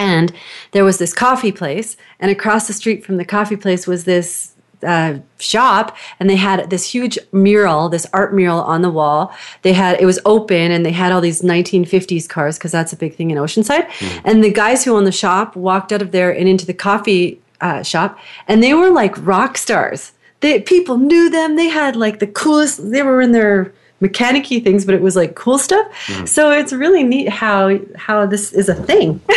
[0.00, 0.32] and
[0.72, 4.54] there was this coffee place, and across the street from the coffee place was this
[4.82, 9.74] uh, shop and they had this huge mural this art mural on the wall they
[9.74, 13.14] had it was open and they had all these 1950s cars because that's a big
[13.14, 14.20] thing in oceanside mm.
[14.24, 17.38] and the guys who owned the shop walked out of there and into the coffee
[17.60, 18.18] uh, shop
[18.48, 21.56] and they were like rock stars they people knew them.
[21.56, 22.90] They had like the coolest.
[22.90, 25.86] They were in their mechanicy things, but it was like cool stuff.
[26.06, 26.28] Mm.
[26.28, 29.20] So it's really neat how how this is a thing.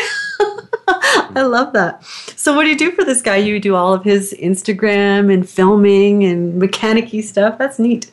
[0.87, 2.03] I love that.
[2.35, 3.37] So what do you do for this guy?
[3.37, 7.57] You do all of his Instagram and filming and mechanicy stuff.
[7.57, 8.11] That's neat.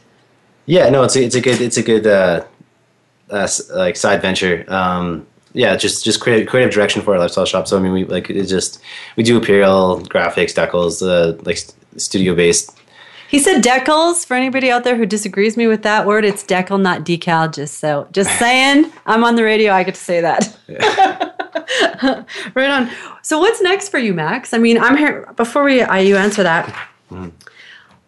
[0.66, 2.44] Yeah, no, it's a, it's a good it's a good uh,
[3.30, 4.64] uh, like side venture.
[4.68, 7.66] Um, yeah, just just creative creative direction for our lifestyle shop.
[7.66, 8.80] So I mean, we like it just
[9.16, 11.58] we do apparel, graphics, decals, uh, like
[11.96, 12.79] studio based
[13.30, 14.26] he said decals.
[14.26, 17.52] For anybody out there who disagrees me with that word, it's decal, not decal.
[17.52, 18.90] Just so, just saying.
[19.06, 19.72] I'm on the radio.
[19.72, 20.56] I get to say that.
[20.68, 22.24] Yeah.
[22.54, 22.90] right on.
[23.22, 24.52] So, what's next for you, Max?
[24.52, 25.32] I mean, I'm here.
[25.36, 26.66] Before we, I, you answer that.
[27.10, 27.32] Mm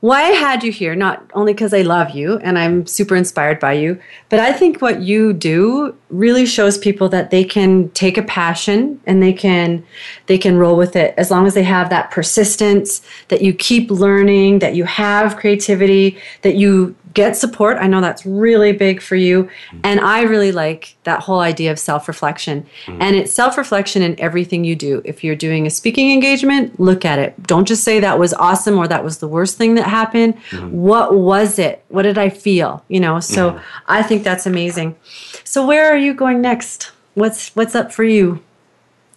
[0.02, 3.60] why I had you here, not only because I love you and I'm super inspired
[3.60, 4.00] by you,
[4.30, 9.00] but I think what you do really shows people that they can take a passion
[9.06, 9.84] and they can
[10.26, 11.14] they can roll with it.
[11.16, 16.18] As long as they have that persistence, that you keep learning, that you have creativity,
[16.42, 17.78] that you get support.
[17.78, 19.44] I know that's really big for you.
[19.44, 19.80] Mm-hmm.
[19.84, 22.66] And I really like that whole idea of self reflection.
[22.86, 23.02] Mm-hmm.
[23.02, 25.02] And it's self reflection in everything you do.
[25.04, 27.40] If you're doing a speaking engagement, look at it.
[27.44, 30.36] Don't just say that was awesome or that was the worst thing that happened.
[30.50, 30.70] Mm-hmm.
[30.76, 31.84] What was it?
[31.88, 32.84] What did I feel?
[32.88, 33.64] You know, so mm-hmm.
[33.88, 34.96] I think that's amazing.
[35.44, 36.92] So where are you going next?
[37.14, 38.42] What's what's up for you?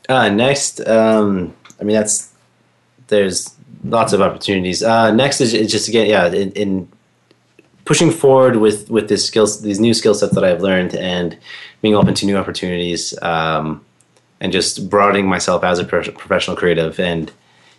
[0.10, 2.32] Uh, next, um, I mean that's
[3.08, 4.84] there's lots of opportunities.
[4.84, 6.90] Uh, next is, is just again, yeah, in, in
[7.86, 11.38] pushing forward with with this skills, these new skill sets that I've learned, and
[11.82, 13.86] being open to new opportunities, um,
[14.40, 17.32] and just broadening myself as a professional creative, and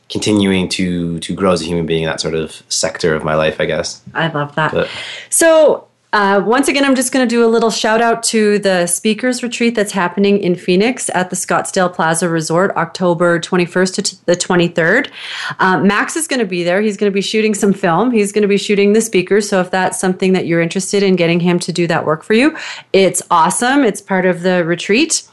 [0.09, 3.35] continuing to to grow as a human being in that sort of sector of my
[3.35, 3.61] life.
[3.61, 4.73] I guess I love that.
[4.73, 4.89] But,
[5.29, 8.87] so uh, once again, I'm just going to do a little shout out to the
[8.87, 14.17] speakers retreat that's happening in Phoenix at the Scottsdale Plaza Resort, October 21st to t-
[14.25, 15.11] the 23rd.
[15.59, 16.81] Uh, Max is going to be there.
[16.81, 18.13] He's going to be shooting some film.
[18.13, 19.49] He's going to be shooting the speakers.
[19.49, 22.35] So if that's something that you're interested in getting him to do that work for
[22.35, 22.57] you,
[22.93, 23.85] it's awesome.
[23.85, 25.29] It's part of the retreat.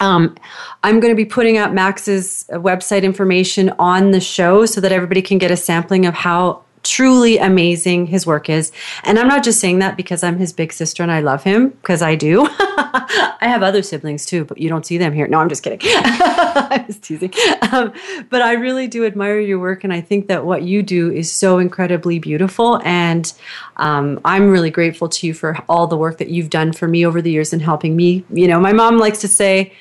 [0.00, 0.36] Um,
[0.84, 5.22] I'm going to be putting out Max's website information on the show so that everybody
[5.22, 8.72] can get a sampling of how truly amazing his work is.
[9.04, 11.70] And I'm not just saying that because I'm his big sister and I love him,
[11.70, 12.48] because I do.
[12.58, 15.26] I have other siblings too, but you don't see them here.
[15.28, 15.80] No, I'm just kidding.
[15.84, 17.32] I was teasing.
[17.72, 17.92] Um,
[18.30, 21.30] but I really do admire your work, and I think that what you do is
[21.30, 22.80] so incredibly beautiful.
[22.84, 23.32] And
[23.76, 27.04] um, I'm really grateful to you for all the work that you've done for me
[27.04, 28.24] over the years and helping me.
[28.30, 29.72] You know, my mom likes to say,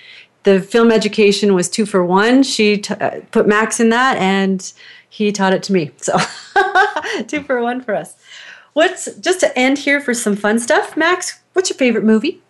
[0.47, 2.41] the film education was two for one.
[2.41, 4.71] She t- uh, put Max in that, and
[5.09, 5.91] he taught it to me.
[5.97, 6.17] So
[7.27, 8.15] two for one for us.
[8.71, 11.41] What's just to end here for some fun stuff, Max?
[11.51, 12.41] What's your favorite movie?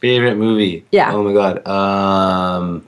[0.00, 0.84] Favorite movie?
[0.92, 1.12] Yeah.
[1.12, 1.66] Oh my god.
[1.66, 2.86] Um,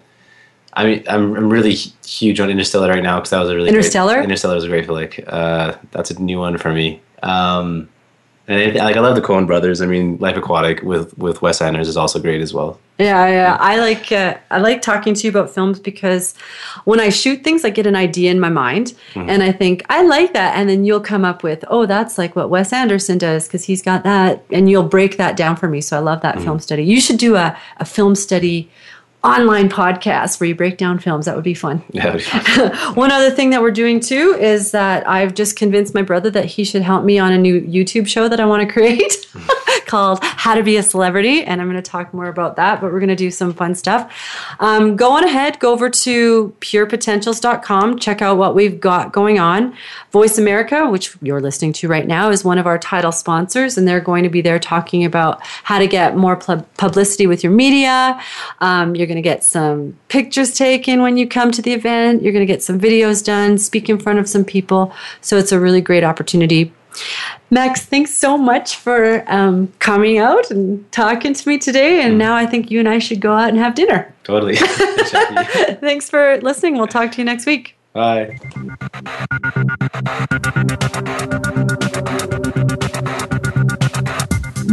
[0.75, 3.69] I mean, I'm I'm really huge on Interstellar right now because that was a really
[3.69, 4.15] Interstellar.
[4.15, 5.25] Great, Interstellar was a great flick.
[5.27, 7.01] Uh, that's a new one for me.
[7.25, 7.89] Um,
[8.49, 9.81] and I, like I love the Coen Brothers.
[9.81, 12.79] I mean, Life Aquatic with with Wes Anderson is also great as well.
[12.99, 13.57] Yeah, yeah.
[13.61, 16.35] I like uh, I like talking to you about films because
[16.85, 19.29] when I shoot things, I get an idea in my mind, Mhm.
[19.29, 22.35] and I think I like that, and then you'll come up with, oh, that's like
[22.37, 25.81] what Wes Anderson does because he's got that, and you'll break that down for me.
[25.81, 26.85] So I love that film study.
[26.85, 28.71] You should do a a film study
[29.25, 31.27] online podcast where you break down films.
[31.27, 31.83] That would be fun.
[31.93, 32.93] Yeah.
[32.95, 36.45] One other thing that we're doing too is that I've just convinced my brother that
[36.45, 39.27] he should help me on a new YouTube show that I want to create
[39.87, 41.43] called How to Be a Celebrity.
[41.43, 43.75] And I'm going to talk more about that, but we're going to do some fun
[43.75, 44.13] stuff.
[44.61, 49.77] Um, go on ahead, go over to purepotentials.com, check out what we've got going on.
[50.13, 53.87] Voice America, which you're listening to right now, is one of our title sponsors, and
[53.87, 57.53] they're going to be there talking about how to get more pub- publicity with your
[57.53, 58.21] media.
[58.61, 62.23] Um, you're going to get some pictures taken when you come to the event.
[62.23, 64.93] You're going to get some videos done, speak in front of some people.
[65.21, 66.73] So it's a really great opportunity.
[67.51, 72.03] Max, thanks so much for um, coming out and talking to me today.
[72.03, 74.13] And now I think you and I should go out and have dinner.
[74.25, 74.57] Totally.
[75.81, 76.77] Thanks for listening.
[76.77, 77.77] We'll talk to you next week.
[77.93, 78.39] Bye.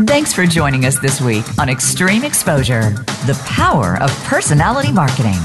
[0.06, 2.90] Thanks for joining us this week on Extreme Exposure
[3.26, 5.38] The Power of Personality Marketing.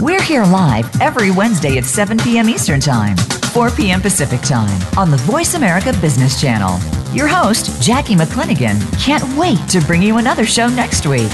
[0.00, 2.48] We're here live every Wednesday at 7 p.m.
[2.48, 3.16] Eastern Time,
[3.54, 4.02] 4 p.m.
[4.02, 6.76] Pacific Time on the Voice America Business Channel.
[7.14, 11.30] Your host, Jackie McClinigan, can't wait to bring you another show next week.